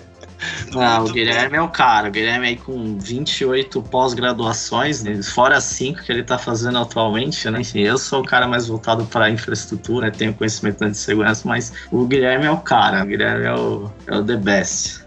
[0.74, 2.08] Ah, o Guilherme é o cara.
[2.08, 5.20] O Guilherme aí com 28 pós-graduações, né?
[5.22, 7.60] fora 5 que ele está fazendo atualmente, né?
[7.60, 10.12] Enfim, eu sou o cara mais voltado para infraestrutura, né?
[10.16, 13.02] tenho conhecimento de segurança, mas o Guilherme é o cara.
[13.02, 15.04] O Guilherme é o, é o the best.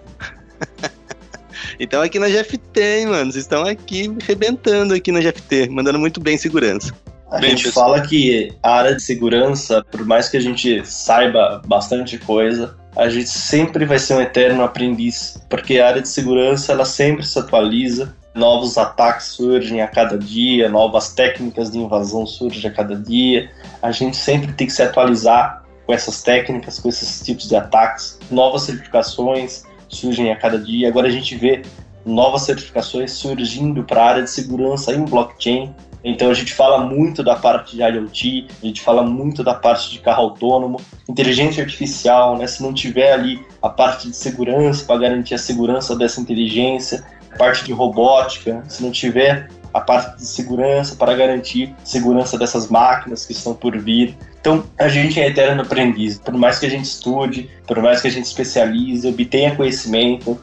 [1.80, 3.32] então aqui na GFT, hein, mano?
[3.32, 6.94] Vocês estão aqui arrebentando aqui na GFT, mandando muito bem segurança.
[7.34, 7.90] A bem, gente pessoal.
[7.90, 13.10] fala que a área de segurança, por mais que a gente saiba bastante coisa, a
[13.10, 17.40] gente sempre vai ser um eterno aprendiz, porque a área de segurança ela sempre se
[17.40, 23.50] atualiza, novos ataques surgem a cada dia, novas técnicas de invasão surgem a cada dia.
[23.82, 28.20] A gente sempre tem que se atualizar com essas técnicas, com esses tipos de ataques.
[28.30, 30.88] Novas certificações surgem a cada dia.
[30.88, 31.64] Agora a gente vê
[32.06, 35.74] novas certificações surgindo para a área de segurança em blockchain.
[36.04, 39.90] Então a gente fala muito da parte de IoT, a gente fala muito da parte
[39.90, 42.46] de carro autônomo, inteligência artificial, né?
[42.46, 47.38] Se não tiver ali a parte de segurança para garantir a segurança dessa inteligência, a
[47.38, 53.26] parte de robótica, se não tiver a parte de segurança para garantir segurança dessas máquinas
[53.26, 54.16] que estão por vir.
[54.40, 56.20] Então, a gente é eterno aprendiz.
[56.20, 60.40] Por mais que a gente estude, por mais que a gente especialize, obtenha conhecimento,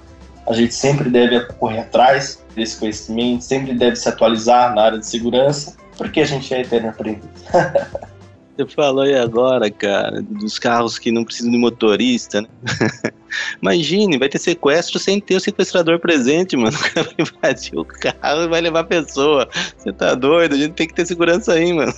[0.51, 5.07] a gente sempre deve correr atrás desse conhecimento, sempre deve se atualizar na área de
[5.07, 7.25] segurança, porque a gente é eterno aprendiz.
[8.57, 12.49] Você falou aí agora, cara, dos carros que não precisam de motorista, né?
[13.63, 16.77] Imagine, vai ter sequestro sem ter o sequestrador presente, mano.
[16.77, 19.49] O cara vai invadir o carro e vai levar a pessoa.
[19.79, 20.57] Você tá doido?
[20.57, 21.95] A gente tem que ter segurança aí, mano.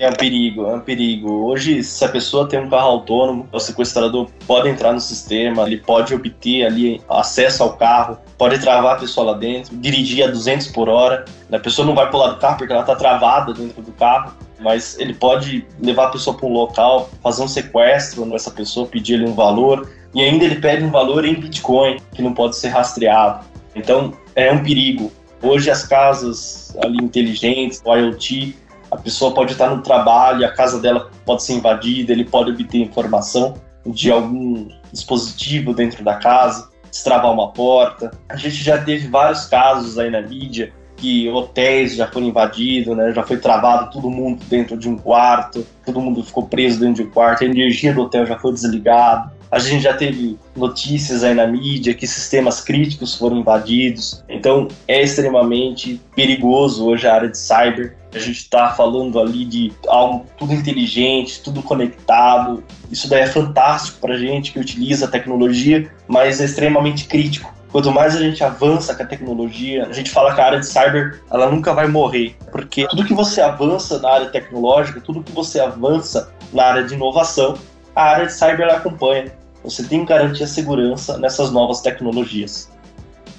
[0.00, 1.30] É um perigo, é um perigo.
[1.44, 5.76] Hoje, se a pessoa tem um carro autônomo, o sequestrador pode entrar no sistema, ele
[5.76, 10.68] pode obter ali acesso ao carro, pode travar a pessoa lá dentro, dirigir a 200
[10.68, 11.26] por hora.
[11.52, 14.98] A pessoa não vai pular do carro porque ela está travada dentro do carro, mas
[14.98, 19.26] ele pode levar a pessoa para um local, fazer um sequestro nessa pessoa, pedir ali
[19.26, 23.44] um valor, e ainda ele pede um valor em Bitcoin, que não pode ser rastreado.
[23.76, 25.12] Então, é um perigo.
[25.42, 28.56] Hoje as casas ali inteligentes, o IoT,
[28.90, 32.78] a pessoa pode estar no trabalho, a casa dela pode ser invadida, ele pode obter
[32.78, 33.54] informação
[33.86, 38.10] de algum dispositivo dentro da casa, destravar uma porta.
[38.28, 43.12] A gente já teve vários casos aí na mídia que hotéis já foram invadidos, né?
[43.12, 47.08] Já foi travado todo mundo dentro de um quarto, todo mundo ficou preso dentro de
[47.08, 49.32] um quarto, a energia do hotel já foi desligada.
[49.50, 54.22] A gente já teve notícias aí na mídia que sistemas críticos foram invadidos.
[54.28, 57.96] Então é extremamente perigoso hoje a área de cyber.
[58.14, 62.62] A gente está falando ali de algo tudo inteligente, tudo conectado.
[62.90, 67.52] Isso daí é fantástico para gente que utiliza a tecnologia, mas é extremamente crítico.
[67.72, 70.66] Quanto mais a gente avança com a tecnologia, a gente fala que a área de
[70.66, 75.30] cyber ela nunca vai morrer, porque tudo que você avança na área tecnológica, tudo que
[75.30, 77.56] você avança na área de inovação,
[77.94, 79.39] a área de cyber acompanha.
[79.62, 82.70] Você tem que garantir a segurança nessas novas tecnologias.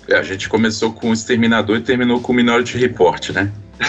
[0.08, 3.52] É, a gente começou com o Exterminador e terminou com o Minority Report, né?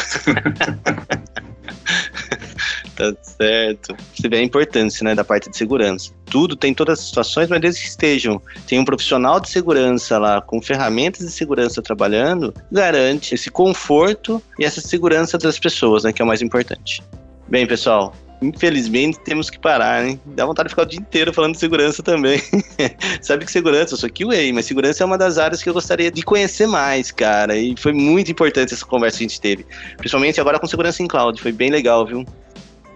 [2.96, 3.96] tá certo.
[4.14, 6.12] Você vê a importância né, da parte de segurança.
[6.26, 10.40] Tudo tem todas as situações, mas desde que estejam, tem um profissional de segurança lá
[10.40, 16.22] com ferramentas de segurança trabalhando, garante esse conforto e essa segurança das pessoas, né, que
[16.22, 17.02] é o mais importante.
[17.48, 20.20] Bem, pessoal, Infelizmente temos que parar, hein?
[20.26, 22.40] Dá vontade de ficar o dia inteiro falando de segurança também.
[23.22, 26.10] Sabe que segurança, eu sou QA, mas segurança é uma das áreas que eu gostaria
[26.10, 27.56] de conhecer mais, cara.
[27.56, 29.66] E foi muito importante essa conversa que a gente teve.
[29.96, 31.40] Principalmente agora com segurança em cloud.
[31.40, 32.26] Foi bem legal, viu?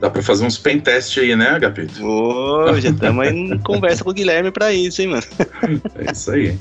[0.00, 2.06] Dá pra fazer uns pen test aí, né, Agapito?
[2.06, 5.22] Ô, já estamos em conversa com o Guilherme pra isso, hein, mano?
[5.94, 6.58] É isso aí.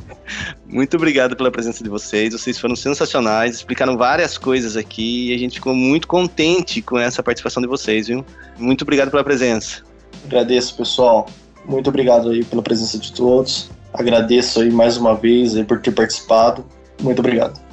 [0.65, 2.33] Muito obrigado pela presença de vocês.
[2.33, 7.21] Vocês foram sensacionais, explicaram várias coisas aqui e a gente ficou muito contente com essa
[7.21, 8.23] participação de vocês, viu?
[8.57, 9.83] Muito obrigado pela presença.
[10.25, 11.27] Agradeço, pessoal.
[11.65, 13.69] Muito obrigado aí pela presença de todos.
[13.93, 16.65] Agradeço aí mais uma vez aí por ter participado.
[17.01, 17.64] Muito obrigado.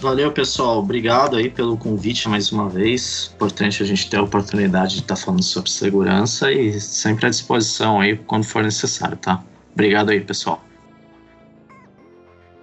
[0.00, 0.78] Valeu, pessoal.
[0.78, 3.30] Obrigado aí pelo convite mais uma vez.
[3.34, 8.00] Importante a gente ter a oportunidade de estar falando sobre segurança e sempre à disposição
[8.00, 9.44] aí quando for necessário, tá?
[9.74, 10.64] Obrigado aí, pessoal.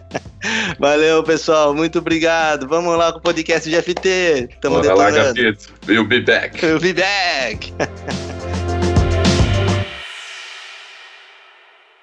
[0.78, 2.66] Valeu, pessoal, muito obrigado.
[2.66, 4.48] Vamos lá com o podcast de FT.
[4.60, 5.68] Tamo Bora lá, Gapito.
[5.86, 6.64] We'll be back.
[6.64, 7.72] We'll be back.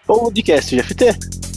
[0.07, 1.56] podcast de FT.